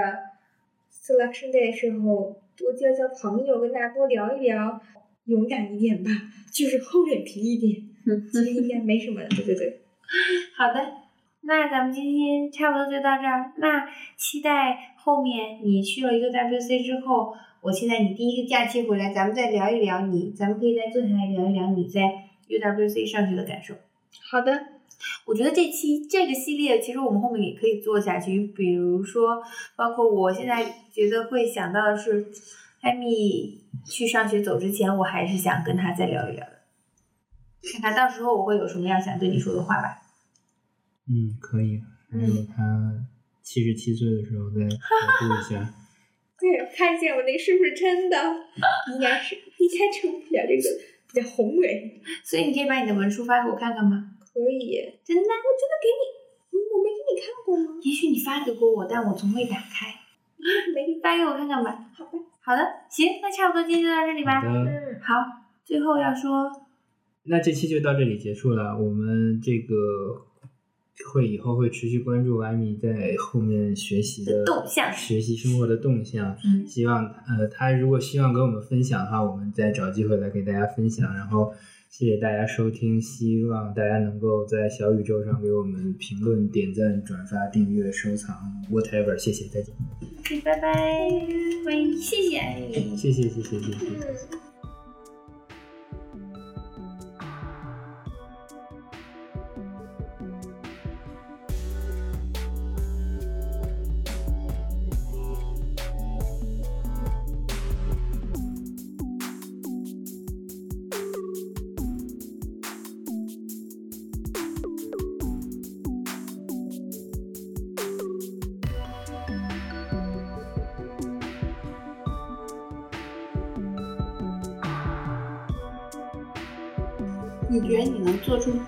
[0.91, 4.79] selection day 的时候多交交朋友，跟大家多聊一聊，
[5.25, 6.09] 勇敢一点吧，
[6.53, 9.27] 就是厚脸皮一点，嗯，其实应该没什么的。
[9.29, 9.81] 对对对，
[10.55, 10.93] 好的，
[11.41, 13.51] 那咱们今天差不多就到这儿。
[13.57, 22.01] 那期待后面你去了一个 WC 之后，我现在你第一个假期回来，咱们再聊一聊你，咱们可以再坐下来聊一聊你在
[22.47, 23.73] UWC 上学的感受。
[24.29, 24.51] 好的，
[25.25, 29.41] 我觉得这期这个系列，其实我们后面也可以做下去，比如说，
[29.75, 32.27] 包括我现在觉得会想到的是，
[32.81, 36.61] 艾米去上学走之前，我还是想跟他再聊一聊的，
[37.73, 40.01] 看看到时候我会有什么样想对你说的话吧。
[41.07, 41.81] 嗯，可以。
[42.11, 43.05] 还有他
[43.51, 45.59] 七十七岁的时候再回顾一下。
[46.39, 48.15] 对，看一下我那个是不是真的，
[48.95, 50.63] 应该是应该成不了这个
[51.11, 51.99] 比较宏伟。
[52.23, 54.15] 所以你可以把你的文书发给我看看吗？
[54.23, 55.27] 可以，真的？
[55.27, 56.01] 我真的给你，
[56.47, 57.77] 嗯我没给你看过吗？
[57.83, 59.91] 也许你发给过我，但我从未打开。
[60.73, 61.91] 没给你，发给我看看吧。
[61.93, 62.11] 好吧。
[62.39, 64.39] 好的，行，那差不多今天就到这里吧。
[64.39, 65.15] 好的，嗯，好，
[65.65, 66.49] 最后要说，
[67.25, 68.79] 那这期就到这里结束了。
[68.79, 69.75] 我们这个
[71.13, 76.35] 会以后会持续关注艾米在后面学习的的动向学习生活的动向。
[76.45, 81.13] 嗯希望呃，他如果希望跟我们分享的话，我们再找机会来给大家分享。
[81.15, 81.53] 然后
[81.89, 88.35] 谢谢大家收听，希望大家能够在小宇宙上给我们评论、点赞、转发、订阅、收藏
[88.69, 89.17] ，whatever。
[89.17, 89.75] 谢谢，再见。
[90.43, 90.71] 拜拜，
[91.65, 92.95] 欢迎，谢谢艾米。
[92.95, 94.50] 谢谢，谢谢，谢谢。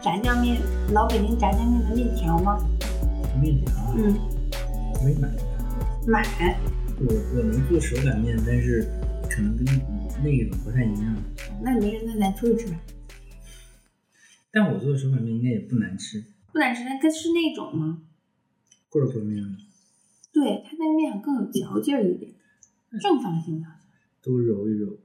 [0.04, 2.60] 炸酱面，老北京炸酱面的面条吗？
[3.42, 4.14] 面条啊，嗯，
[5.02, 5.30] 没买。
[6.06, 6.60] 买。
[7.00, 8.84] 我我能做手擀面，但是
[9.30, 9.66] 可能跟
[10.22, 11.16] 那种不太一样。
[11.62, 12.78] 那没事，那咱出去吃吧。
[14.52, 18.00] 但我做的手擀面应该也不难吃，不难吃，那跟是那种吗？
[18.90, 19.56] 或者做面吗？
[20.34, 22.34] 对，它那个面更有嚼劲儿一点，
[23.02, 23.68] 正方形的。
[24.22, 25.00] 都揉一揉，